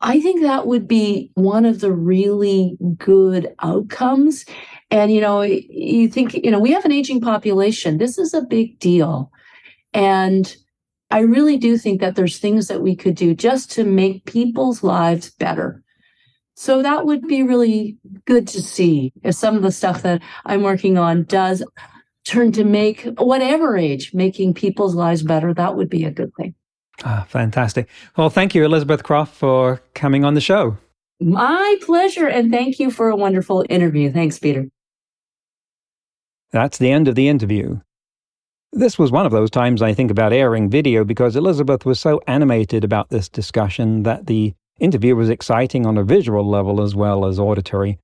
I 0.00 0.20
think 0.20 0.42
that 0.42 0.66
would 0.66 0.88
be 0.88 1.30
one 1.34 1.64
of 1.64 1.80
the 1.80 1.92
really 1.92 2.76
good 2.96 3.54
outcomes. 3.60 4.44
And, 4.92 5.10
you 5.10 5.22
know, 5.22 5.40
you 5.40 6.06
think, 6.06 6.34
you 6.34 6.50
know, 6.50 6.60
we 6.60 6.70
have 6.72 6.84
an 6.84 6.92
aging 6.92 7.22
population. 7.22 7.96
This 7.96 8.18
is 8.18 8.34
a 8.34 8.42
big 8.42 8.78
deal. 8.78 9.32
And 9.94 10.54
I 11.10 11.20
really 11.20 11.56
do 11.56 11.78
think 11.78 12.02
that 12.02 12.14
there's 12.14 12.38
things 12.38 12.68
that 12.68 12.82
we 12.82 12.94
could 12.94 13.14
do 13.14 13.34
just 13.34 13.70
to 13.72 13.84
make 13.84 14.26
people's 14.26 14.82
lives 14.82 15.30
better. 15.30 15.82
So 16.56 16.82
that 16.82 17.06
would 17.06 17.26
be 17.26 17.42
really 17.42 17.96
good 18.26 18.46
to 18.48 18.60
see 18.60 19.14
if 19.24 19.34
some 19.34 19.56
of 19.56 19.62
the 19.62 19.72
stuff 19.72 20.02
that 20.02 20.20
I'm 20.44 20.62
working 20.62 20.98
on 20.98 21.24
does 21.24 21.64
turn 22.26 22.52
to 22.52 22.62
make 22.62 23.04
whatever 23.16 23.78
age 23.78 24.12
making 24.12 24.52
people's 24.52 24.94
lives 24.94 25.22
better. 25.22 25.54
That 25.54 25.74
would 25.74 25.88
be 25.88 26.04
a 26.04 26.10
good 26.10 26.32
thing. 26.36 26.54
Ah, 27.02 27.24
fantastic. 27.26 27.88
Well, 28.18 28.28
thank 28.28 28.54
you, 28.54 28.62
Elizabeth 28.62 29.04
Croft, 29.04 29.34
for 29.34 29.80
coming 29.94 30.22
on 30.22 30.34
the 30.34 30.42
show. 30.42 30.76
My 31.18 31.76
pleasure. 31.80 32.26
And 32.26 32.52
thank 32.52 32.78
you 32.78 32.90
for 32.90 33.08
a 33.08 33.16
wonderful 33.16 33.64
interview. 33.70 34.12
Thanks, 34.12 34.38
Peter. 34.38 34.66
That's 36.52 36.76
the 36.76 36.90
end 36.90 37.08
of 37.08 37.14
the 37.14 37.28
interview. 37.28 37.80
This 38.74 38.98
was 38.98 39.10
one 39.10 39.24
of 39.24 39.32
those 39.32 39.50
times 39.50 39.80
I 39.80 39.94
think 39.94 40.10
about 40.10 40.34
airing 40.34 40.68
video 40.68 41.02
because 41.02 41.34
Elizabeth 41.34 41.86
was 41.86 41.98
so 41.98 42.20
animated 42.26 42.84
about 42.84 43.08
this 43.08 43.30
discussion 43.30 44.02
that 44.02 44.26
the 44.26 44.52
interview 44.78 45.16
was 45.16 45.30
exciting 45.30 45.86
on 45.86 45.96
a 45.96 46.04
visual 46.04 46.46
level 46.46 46.82
as 46.82 46.94
well 46.94 47.24
as 47.24 47.38
auditory. 47.38 47.98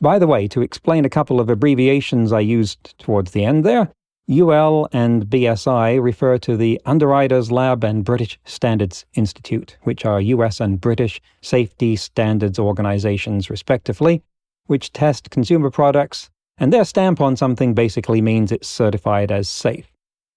By 0.00 0.20
the 0.20 0.28
way, 0.28 0.46
to 0.48 0.62
explain 0.62 1.04
a 1.04 1.10
couple 1.10 1.40
of 1.40 1.50
abbreviations 1.50 2.32
I 2.32 2.40
used 2.40 2.96
towards 2.98 3.32
the 3.32 3.44
end 3.44 3.64
there, 3.64 3.92
UL 4.30 4.88
and 4.92 5.26
BSI 5.26 6.00
refer 6.00 6.38
to 6.38 6.56
the 6.56 6.80
Underwriters 6.86 7.50
Lab 7.50 7.82
and 7.82 8.04
British 8.04 8.38
Standards 8.44 9.04
Institute, 9.14 9.76
which 9.82 10.04
are 10.04 10.20
US 10.20 10.60
and 10.60 10.80
British 10.80 11.20
safety 11.42 11.96
standards 11.96 12.56
organizations, 12.56 13.50
respectively, 13.50 14.22
which 14.66 14.92
test 14.92 15.30
consumer 15.30 15.70
products 15.70 16.30
And 16.60 16.70
their 16.70 16.84
stamp 16.84 17.22
on 17.22 17.36
something 17.36 17.72
basically 17.72 18.20
means 18.20 18.52
it's 18.52 18.68
certified 18.68 19.32
as 19.32 19.48
safe. 19.48 19.90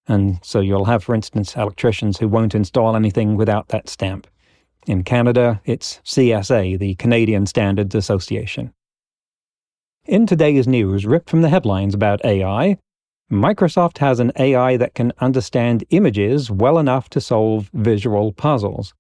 And 0.08 0.40
so 0.42 0.62
you'll 0.62 0.86
have, 0.86 1.04
for 1.04 1.14
instance, 1.14 1.56
electricians 1.56 2.18
who 2.18 2.30
won't 2.30 2.56
install 2.56 2.96
anything 2.96 3.36
without 3.36 3.68
that 3.68 3.90
stamp. 3.90 4.28
In 4.88 5.04
Canada, 5.04 5.62
it's 5.66 6.00
CSA, 6.06 6.80
the 6.80 6.96
Canadian 6.96 7.46
Standards 7.46 7.94
Association. 7.94 8.74
In 10.06 10.26
today's 10.26 10.68
news, 10.68 11.06
ripped 11.06 11.30
from 11.30 11.42
the 11.42 11.50
headlines 11.50 11.94
about 11.94 12.24
AI, 12.24 12.78
Microsoft 13.32 13.98
has 13.98 14.20
an 14.20 14.32
AI 14.38 14.78
that 14.78 14.94
can 14.94 15.12
understand 15.20 15.84
images 15.90 16.50
well 16.50 16.80
enough 16.80 17.10
to 17.10 17.22
solve 17.22 17.70
visual 17.74 18.32
puzzles. 18.32 18.94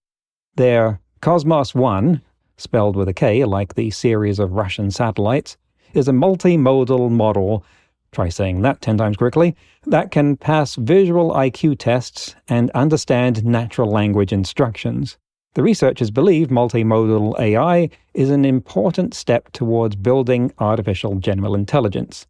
Their 0.55 0.99
Kosmos 1.21 1.73
1, 1.73 2.21
spelled 2.57 2.95
with 2.95 3.07
a 3.07 3.13
K 3.13 3.45
like 3.45 3.75
the 3.75 3.91
series 3.91 4.39
of 4.39 4.53
Russian 4.53 4.91
satellites, 4.91 5.57
is 5.93 6.07
a 6.07 6.11
multimodal 6.11 7.09
model, 7.09 7.63
try 8.11 8.29
saying 8.29 8.61
that 8.61 8.81
10 8.81 8.97
times 8.97 9.17
quickly, 9.17 9.55
that 9.85 10.11
can 10.11 10.35
pass 10.35 10.75
visual 10.75 11.31
IQ 11.31 11.77
tests 11.79 12.35
and 12.47 12.69
understand 12.71 13.45
natural 13.45 13.89
language 13.89 14.33
instructions. 14.33 15.17
The 15.55 15.63
researchers 15.63 16.09
believe 16.09 16.47
multimodal 16.47 17.39
AI 17.39 17.89
is 18.15 18.31
an 18.31 18.43
important 18.43 19.13
step 19.13 19.51
towards 19.51 19.95
building 19.95 20.51
artificial 20.57 21.15
general 21.15 21.53
intelligence. 21.53 22.25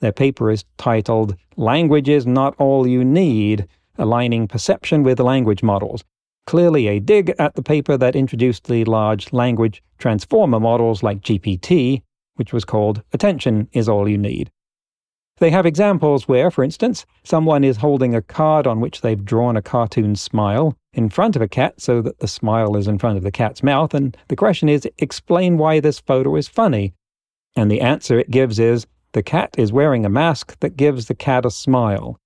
Their 0.00 0.12
paper 0.12 0.50
is 0.50 0.64
titled 0.78 1.36
Language 1.56 2.08
is 2.08 2.26
Not 2.26 2.54
All 2.58 2.86
You 2.86 3.04
Need 3.04 3.68
Aligning 3.98 4.48
Perception 4.48 5.02
with 5.02 5.20
Language 5.20 5.62
Models. 5.62 6.04
Clearly, 6.46 6.88
a 6.88 7.00
dig 7.00 7.34
at 7.38 7.54
the 7.54 7.62
paper 7.62 7.96
that 7.96 8.16
introduced 8.16 8.64
the 8.64 8.84
large 8.84 9.32
language 9.32 9.82
transformer 9.98 10.60
models 10.60 11.02
like 11.02 11.20
GPT, 11.20 12.02
which 12.36 12.52
was 12.52 12.64
called 12.64 13.02
Attention 13.12 13.68
is 13.72 13.88
All 13.88 14.08
You 14.08 14.18
Need. 14.18 14.50
They 15.38 15.50
have 15.50 15.66
examples 15.66 16.28
where, 16.28 16.50
for 16.50 16.62
instance, 16.62 17.06
someone 17.24 17.64
is 17.64 17.78
holding 17.78 18.14
a 18.14 18.22
card 18.22 18.66
on 18.66 18.80
which 18.80 19.00
they've 19.00 19.24
drawn 19.24 19.56
a 19.56 19.62
cartoon 19.62 20.14
smile 20.14 20.76
in 20.92 21.10
front 21.10 21.34
of 21.34 21.42
a 21.42 21.48
cat 21.48 21.80
so 21.80 22.00
that 22.02 22.20
the 22.20 22.28
smile 22.28 22.76
is 22.76 22.86
in 22.86 22.98
front 22.98 23.16
of 23.16 23.24
the 23.24 23.32
cat's 23.32 23.62
mouth, 23.62 23.94
and 23.94 24.16
the 24.28 24.36
question 24.36 24.68
is, 24.68 24.88
explain 24.98 25.58
why 25.58 25.80
this 25.80 25.98
photo 25.98 26.36
is 26.36 26.46
funny. 26.46 26.94
And 27.56 27.68
the 27.68 27.80
answer 27.80 28.18
it 28.18 28.30
gives 28.30 28.60
is, 28.60 28.86
the 29.12 29.22
cat 29.22 29.54
is 29.58 29.72
wearing 29.72 30.04
a 30.04 30.08
mask 30.08 30.58
that 30.60 30.76
gives 30.76 31.06
the 31.06 31.14
cat 31.14 31.44
a 31.44 31.50
smile. 31.50 32.18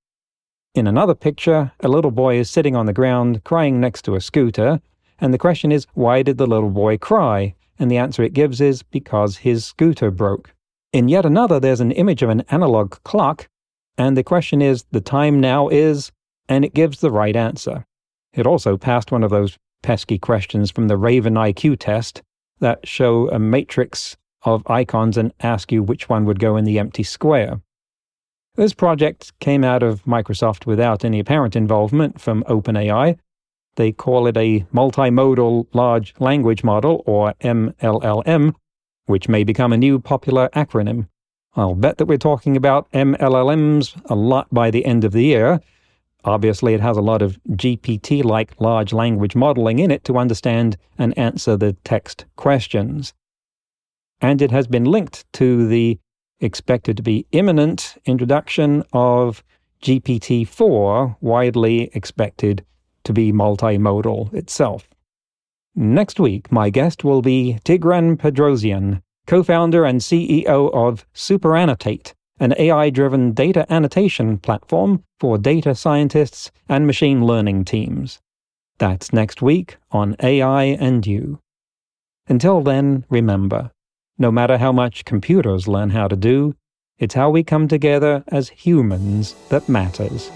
In 0.75 0.87
another 0.87 1.15
picture, 1.15 1.73
a 1.81 1.89
little 1.89 2.11
boy 2.11 2.39
is 2.39 2.51
sitting 2.51 2.77
on 2.77 2.87
the 2.87 2.93
ground 2.93 3.43
crying 3.45 3.81
next 3.81 4.03
to 4.03 4.17
a 4.17 4.21
scooter, 4.21 4.81
and 5.19 5.33
the 5.33 5.39
question 5.39 5.73
is, 5.73 5.87
why 5.95 6.23
did 6.23 6.39
the 6.39 6.47
little 6.47 6.71
boy 6.71 6.99
cry? 6.99 7.55
And 7.79 7.91
the 7.91 7.99
answer 7.99 8.23
it 8.23 8.33
gives 8.33 8.61
is, 8.61 8.83
because 8.83 9.39
his 9.39 9.65
scooter 9.65 10.11
broke. 10.11 10.53
In 10.93 11.09
yet 11.09 11.25
another, 11.25 11.61
there's 11.61 11.81
an 11.81 11.93
image 11.93 12.23
of 12.23 12.31
an 12.31 12.43
analog 12.51 12.97
clock, 13.05 13.49
and 13.97 14.17
the 14.17 14.25
question 14.25 14.63
is, 14.63 14.85
the 14.91 15.01
time 15.01 15.41
now 15.41 15.69
is, 15.69 16.11
and 16.49 16.65
it 16.65 16.75
gives 16.75 17.01
the 17.01 17.11
right 17.11 17.37
answer. 17.37 17.85
It 18.33 18.47
also 18.47 18.77
passed 18.77 19.13
one 19.13 19.23
of 19.23 19.31
those 19.31 19.59
pesky 19.83 20.19
questions 20.19 20.71
from 20.71 20.89
the 20.89 20.97
Raven 20.97 21.35
IQ 21.35 21.77
test 21.79 22.23
that 22.61 22.87
show 22.87 23.29
a 23.31 23.39
matrix 23.39 24.17
of 24.43 24.63
icons 24.69 25.17
and 25.17 25.33
ask 25.41 25.71
you 25.73 25.83
which 25.83 26.09
one 26.09 26.25
would 26.25 26.39
go 26.39 26.57
in 26.57 26.65
the 26.65 26.79
empty 26.79 27.03
square. 27.03 27.61
This 28.57 28.75
project 28.75 29.33
came 29.41 29.63
out 29.63 29.83
of 29.83 30.05
Microsoft 30.05 30.67
without 30.67 31.05
any 31.05 31.21
apparent 31.21 31.55
involvement 31.55 32.21
from 32.21 32.43
OpenAI. 32.45 33.19
They 33.79 33.93
call 33.93 34.27
it 34.27 34.37
a 34.37 34.67
multimodal 34.75 35.69
large 35.73 36.13
language 36.19 36.63
model, 36.63 37.03
or 37.07 37.33
MLLM, 37.41 38.55
which 39.07 39.29
may 39.29 39.43
become 39.43 39.73
a 39.73 39.79
new 39.79 39.99
popular 39.99 40.51
acronym. 40.55 41.09
I'll 41.55 41.75
bet 41.75 41.97
that 41.97 42.07
we're 42.07 42.19
talking 42.19 42.57
about 42.57 42.91
MLLMs 42.93 43.99
a 44.11 44.15
lot 44.15 44.53
by 44.53 44.71
the 44.71 44.85
end 44.85 45.05
of 45.05 45.13
the 45.13 45.25
year. 45.25 45.61
Obviously, 46.25 46.75
it 46.75 46.81
has 46.81 46.99
a 46.99 47.09
lot 47.11 47.23
of 47.23 47.39
GPT 47.53 48.23
like 48.23 48.61
large 48.61 48.93
language 48.93 49.35
modeling 49.35 49.79
in 49.79 49.91
it 49.91 50.05
to 50.05 50.19
understand 50.19 50.77
and 50.99 51.17
answer 51.17 51.57
the 51.57 51.73
text 51.85 52.27
questions 52.37 53.15
and 54.21 54.43
it 54.43 54.51
has 54.51 54.67
been 54.67 54.85
linked 54.85 55.31
to 55.35 55.67
the 55.69 55.99
expected 56.41 56.97
to 56.97 57.03
be 57.03 57.27
imminent 57.33 57.97
introduction 58.05 58.83
of 58.93 59.43
GPT 59.83 60.47
4, 60.47 61.17
widely 61.21 61.91
expected 61.95 62.65
to 63.09 63.13
be 63.15 63.33
multimodal 63.33 64.33
itself. 64.35 64.87
Next 65.75 66.21
week, 66.21 66.53
my 66.53 66.69
guest 66.69 67.05
will 67.05 67.23
be 67.23 67.59
Tigran 67.65 68.19
Petrosyan, 68.19 69.01
co 69.27 69.43
founder 69.43 69.87
and 69.87 70.03
CEO 70.03 70.71
of 70.75 71.07
SuperAnnotate, 71.15 72.13
an 72.39 72.53
AI 72.59 72.91
driven 72.91 73.33
data 73.33 73.65
annotation 73.73 74.37
platform 74.37 75.05
for 75.19 75.39
data 75.39 75.75
scientists 75.75 76.51
and 76.69 76.87
machine 76.87 77.25
learning 77.25 77.65
teams. 77.65 78.21
That's 78.77 79.11
next 79.11 79.41
week 79.41 79.79
on 79.91 80.15
AI 80.23 80.65
and 80.65 81.07
You. 81.07 81.39
Until 82.29 82.61
then, 82.61 83.07
remember 83.09 83.71
no 84.19 84.31
matter 84.31 84.59
how 84.59 84.73
much 84.73 85.07
computers 85.07 85.67
learn 85.67 85.91
how 85.91 86.09
to 86.09 86.17
do, 86.17 86.55
it's 86.99 87.15
how 87.15 87.31
we 87.31 87.43
come 87.43 87.69
together 87.69 88.23
as 88.29 88.51
humans 88.51 89.35
that 89.49 89.67
matters. 89.67 90.31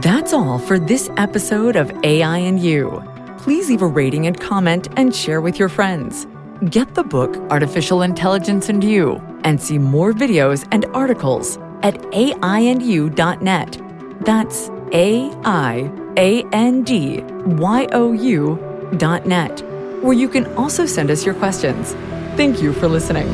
That's 0.00 0.32
all 0.32 0.58
for 0.58 0.78
this 0.78 1.10
episode 1.18 1.76
of 1.76 1.92
AI 2.02 2.38
and 2.38 2.58
You. 2.58 3.04
Please 3.36 3.68
leave 3.68 3.82
a 3.82 3.86
rating 3.86 4.26
and 4.26 4.40
comment 4.40 4.88
and 4.96 5.14
share 5.14 5.42
with 5.42 5.58
your 5.58 5.68
friends. 5.68 6.26
Get 6.70 6.94
the 6.94 7.02
book 7.02 7.36
Artificial 7.50 8.00
Intelligence 8.00 8.70
and 8.70 8.82
You 8.82 9.20
and 9.44 9.60
see 9.60 9.76
more 9.78 10.12
videos 10.12 10.66
and 10.70 10.86
articles 10.94 11.58
at 11.82 12.00
aiandyou.net. 12.12 13.80
That's 14.24 14.70
A 14.92 15.30
I 15.44 15.92
A 16.16 16.42
N 16.52 16.84
D 16.84 17.20
Y 17.20 17.86
O 17.92 18.12
U 18.12 18.94
dot 18.96 19.26
net 19.26 19.60
where 20.02 20.14
you 20.14 20.28
can 20.28 20.46
also 20.54 20.86
send 20.86 21.10
us 21.10 21.26
your 21.26 21.34
questions. 21.34 21.92
Thank 22.36 22.62
you 22.62 22.72
for 22.72 22.88
listening. 22.88 23.28